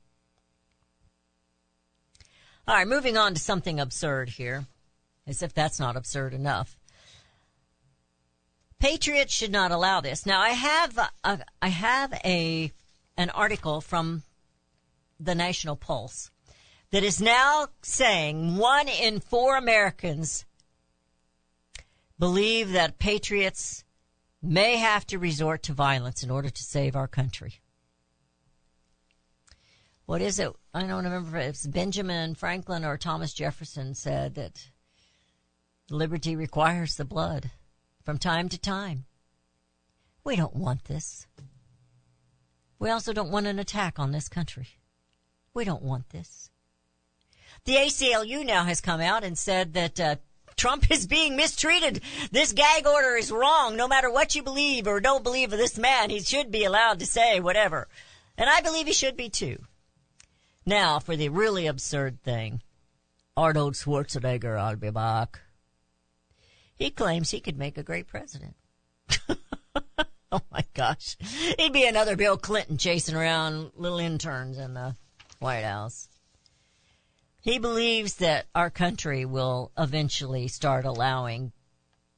All 2.67 2.75
right, 2.75 2.89
moving 2.89 3.19
on 3.19 3.35
to 3.35 3.41
something 3.41 3.79
absurd 3.79 4.31
here, 4.31 4.65
as 5.27 5.43
if 5.43 5.53
that's 5.53 5.79
not 5.79 5.99
absurd 5.99 6.33
enough. 6.33 6.79
Patriots 8.79 9.35
should 9.35 9.53
not 9.53 9.71
allow 9.71 10.01
this. 10.01 10.25
Now, 10.25 10.41
I 10.41 10.49
have 10.49 10.97
a, 11.23 11.41
I 11.61 11.69
have 11.69 12.15
a 12.25 12.73
an 13.19 13.29
article 13.29 13.83
from 13.83 14.23
the 15.21 15.35
National 15.35 15.77
Pulse 15.77 16.31
that 16.91 17.05
is 17.05 17.21
now 17.21 17.67
saying 17.83 18.57
one 18.57 18.89
in 18.89 19.21
four 19.21 19.59
Americans 19.59 20.47
believe 22.19 22.73
that 22.73 22.99
patriots 22.99 23.85
may 24.41 24.77
have 24.77 25.07
to 25.09 25.19
resort 25.19 25.65
to 25.65 25.75
violence 25.75 26.23
in 26.23 26.31
order 26.31 26.49
to 26.49 26.63
save 26.63 26.97
our 26.97 27.09
country. 27.09 27.61
What 30.09 30.23
is 30.23 30.39
it? 30.39 30.51
I 30.73 30.87
don't 30.87 31.05
remember 31.05 31.37
if 31.37 31.49
it's 31.49 31.67
Benjamin 31.67 32.35
Franklin 32.35 32.83
or 32.83 32.97
Thomas 32.97 33.35
Jefferson 33.35 33.95
said 33.95 34.37
that 34.37 34.71
liberty 35.91 36.35
requires 36.35 36.97
the 36.97 37.05
blood 37.05 37.51
from 38.07 38.17
time 38.17 38.49
to 38.49 38.59
time. 38.59 39.05
We 40.25 40.35
don't 40.35 40.57
want 40.57 40.85
this. 40.85 41.27
We 42.79 42.89
also 42.89 43.13
don't 43.13 43.31
want 43.31 43.49
an 43.49 43.59
attack 43.59 43.99
on 43.99 44.13
this 44.13 44.31
country. 44.31 44.69
We 45.53 45.65
don't 45.65 45.83
want 45.83 46.09
this. 46.09 46.49
The 47.67 47.75
ACLU 47.75 48.47
now 48.47 48.65
has 48.65 48.81
come 48.81 49.03
out 49.03 49.25
and 49.25 49.37
said 49.37 49.75
that 49.75 50.01
uh, 50.01 50.17
Trump 50.57 50.91
is 50.91 51.07
being 51.07 51.37
mistreated. 51.37 52.01
This 52.33 52.55
gag 52.55 52.87
order 52.87 53.15
is 53.15 53.31
wrong. 53.31 53.77
No 53.77 53.87
matter 53.87 54.11
what 54.11 54.35
you 54.35 54.43
believe 54.43 54.87
or 54.87 55.01
don't 55.01 55.23
believe 55.23 55.53
of 55.53 55.59
this 55.59 55.77
man, 55.77 56.09
he 56.09 56.21
should 56.21 56.51
be 56.51 56.65
allowed 56.65 56.99
to 57.01 57.07
say 57.07 57.41
whatever. 57.41 57.89
And 58.39 58.49
I 58.49 58.63
believe 58.63 58.87
he 58.87 58.95
should 58.95 59.15
be 59.15 59.29
too. 59.29 59.59
Now, 60.69 60.99
for 60.99 61.17
the 61.17 61.31
really 61.31 61.67
absurd 61.67 62.23
thing, 62.23 62.61
Arnold 63.39 63.73
Schwarzenegger, 63.73 64.61
I'll 64.61 64.77
be 64.77 64.91
back. 64.91 65.41
He 66.77 66.91
claims 66.91 67.31
he 67.31 67.41
could 67.41 67.57
make 67.57 67.79
a 67.79 67.83
great 67.83 68.07
president. 68.07 68.55
oh 70.31 70.43
my 70.53 70.67
gosh. 70.75 71.17
He'd 71.59 71.73
be 71.73 71.87
another 71.87 72.17
Bill 72.17 72.37
Clinton 72.37 72.77
chasing 72.77 73.15
around 73.15 73.71
little 73.77 73.99
interns 73.99 74.59
in 74.59 74.75
the 74.75 74.95
White 75.39 75.65
House. 75.65 76.11
He 77.41 77.59
believes 77.59 78.17
that 78.17 78.45
our 78.55 78.69
country 78.69 79.25
will 79.25 79.73
eventually 79.79 80.49
start 80.49 80.85
allowing 80.85 81.53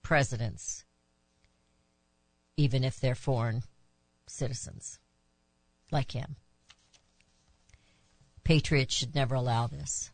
presidents, 0.03 0.85
even 2.57 2.83
if 2.83 2.99
they're 2.99 3.15
foreign 3.15 3.63
citizens, 4.27 4.99
like 5.93 6.11
him. 6.11 6.35
Patriots 8.51 8.97
should 8.97 9.15
never 9.15 9.37
allow 9.37 9.69
this. 9.69 10.11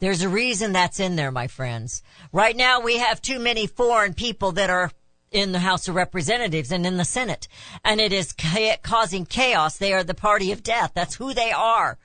There's 0.00 0.22
a 0.22 0.28
reason 0.28 0.72
that's 0.72 0.98
in 0.98 1.14
there, 1.14 1.30
my 1.30 1.46
friends. 1.46 2.02
Right 2.32 2.56
now 2.56 2.80
we 2.80 2.96
have 2.96 3.22
too 3.22 3.38
many 3.38 3.68
foreign 3.68 4.14
people 4.14 4.50
that 4.50 4.68
are 4.68 4.90
in 5.30 5.52
the 5.52 5.60
House 5.60 5.86
of 5.86 5.94
Representatives 5.94 6.72
and 6.72 6.84
in 6.84 6.96
the 6.96 7.04
Senate. 7.04 7.46
And 7.84 8.00
it 8.00 8.12
is 8.12 8.32
ca- 8.32 8.78
causing 8.82 9.26
chaos. 9.26 9.76
They 9.76 9.92
are 9.92 10.02
the 10.02 10.12
party 10.12 10.50
of 10.50 10.64
death. 10.64 10.90
That's 10.92 11.14
who 11.14 11.32
they 11.32 11.52
are. 11.52 11.98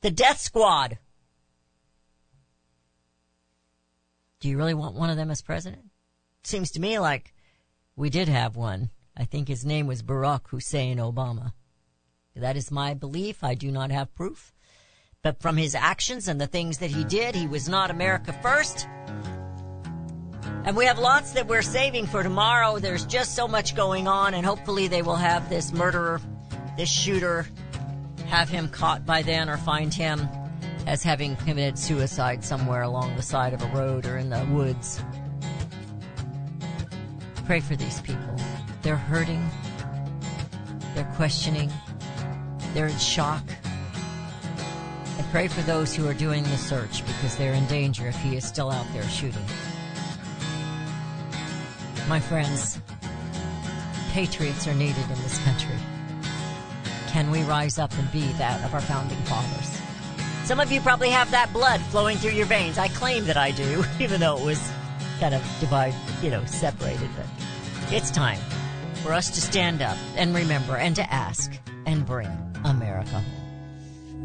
The 0.00 0.10
death 0.10 0.40
squad. 0.40 0.98
Do 4.40 4.48
you 4.48 4.58
really 4.58 4.74
want 4.74 4.96
one 4.96 5.10
of 5.10 5.16
them 5.16 5.30
as 5.30 5.42
president? 5.42 5.90
Seems 6.42 6.72
to 6.72 6.80
me 6.80 6.98
like 6.98 7.32
we 7.94 8.10
did 8.10 8.26
have 8.26 8.56
one 8.56 8.90
I 9.16 9.26
think 9.26 9.46
his 9.46 9.64
name 9.64 9.86
was 9.86 10.02
Barack 10.02 10.48
Hussein 10.48 10.96
Obama. 10.96 11.52
That 12.34 12.56
is 12.56 12.72
my 12.72 12.94
belief. 12.94 13.44
I 13.44 13.54
do 13.54 13.70
not 13.70 13.92
have 13.92 14.12
proof. 14.16 14.52
But 15.22 15.38
from 15.42 15.58
his 15.58 15.74
actions 15.74 16.28
and 16.28 16.40
the 16.40 16.46
things 16.46 16.78
that 16.78 16.90
he 16.90 17.04
did, 17.04 17.34
he 17.34 17.46
was 17.46 17.68
not 17.68 17.90
America 17.90 18.32
first. 18.40 18.88
And 20.64 20.74
we 20.74 20.86
have 20.86 20.98
lots 20.98 21.32
that 21.32 21.46
we're 21.46 21.60
saving 21.60 22.06
for 22.06 22.22
tomorrow. 22.22 22.78
There's 22.78 23.04
just 23.04 23.36
so 23.36 23.46
much 23.46 23.76
going 23.76 24.08
on, 24.08 24.32
and 24.32 24.46
hopefully 24.46 24.88
they 24.88 25.02
will 25.02 25.16
have 25.16 25.50
this 25.50 25.74
murderer, 25.74 26.22
this 26.78 26.90
shooter, 26.90 27.46
have 28.28 28.48
him 28.48 28.70
caught 28.70 29.04
by 29.04 29.20
then 29.20 29.50
or 29.50 29.58
find 29.58 29.92
him 29.92 30.26
as 30.86 31.02
having 31.02 31.36
committed 31.36 31.78
suicide 31.78 32.42
somewhere 32.42 32.82
along 32.82 33.14
the 33.16 33.22
side 33.22 33.52
of 33.52 33.60
a 33.62 33.66
road 33.76 34.06
or 34.06 34.16
in 34.16 34.30
the 34.30 34.42
woods. 34.46 35.02
Pray 37.44 37.60
for 37.60 37.76
these 37.76 38.00
people. 38.00 38.36
They're 38.80 38.96
hurting. 38.96 39.46
They're 40.94 41.12
questioning. 41.16 41.70
They're 42.72 42.86
in 42.86 42.96
shock. 42.96 43.44
And 45.20 45.30
pray 45.32 45.48
for 45.48 45.60
those 45.60 45.94
who 45.94 46.08
are 46.08 46.14
doing 46.14 46.44
the 46.44 46.56
search 46.56 47.06
because 47.06 47.36
they're 47.36 47.52
in 47.52 47.66
danger 47.66 48.06
if 48.06 48.16
he 48.22 48.36
is 48.36 48.44
still 48.46 48.70
out 48.70 48.86
there 48.94 49.06
shooting. 49.06 49.44
My 52.08 52.18
friends, 52.18 52.80
patriots 54.12 54.66
are 54.66 54.72
needed 54.72 55.02
in 55.02 55.22
this 55.22 55.38
country. 55.44 55.76
Can 57.08 57.30
we 57.30 57.42
rise 57.42 57.78
up 57.78 57.92
and 57.98 58.10
be 58.10 58.32
that 58.38 58.64
of 58.64 58.72
our 58.72 58.80
founding 58.80 59.18
fathers? 59.24 59.78
Some 60.44 60.58
of 60.58 60.72
you 60.72 60.80
probably 60.80 61.10
have 61.10 61.30
that 61.32 61.52
blood 61.52 61.82
flowing 61.82 62.16
through 62.16 62.30
your 62.30 62.46
veins. 62.46 62.78
I 62.78 62.88
claim 62.88 63.26
that 63.26 63.36
I 63.36 63.50
do, 63.50 63.84
even 64.00 64.20
though 64.20 64.38
it 64.38 64.44
was 64.46 64.72
kind 65.20 65.34
of 65.34 65.42
divided, 65.60 66.00
you 66.22 66.30
know, 66.30 66.46
separated. 66.46 67.10
But 67.14 67.92
it's 67.92 68.10
time 68.10 68.40
for 69.02 69.12
us 69.12 69.28
to 69.28 69.40
stand 69.42 69.82
up 69.82 69.98
and 70.16 70.34
remember 70.34 70.76
and 70.76 70.96
to 70.96 71.12
ask 71.12 71.52
and 71.84 72.06
bring 72.06 72.30
America 72.64 73.22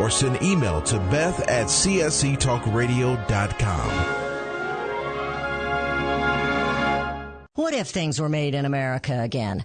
Or 0.00 0.10
send 0.10 0.42
email 0.42 0.80
to 0.82 0.98
beth 0.98 1.40
at 1.48 1.66
csctalkradio.com. 1.66 4.26
What 7.54 7.74
if 7.74 7.88
things 7.88 8.20
were 8.20 8.28
made 8.30 8.54
in 8.54 8.64
America 8.64 9.20
again? 9.20 9.64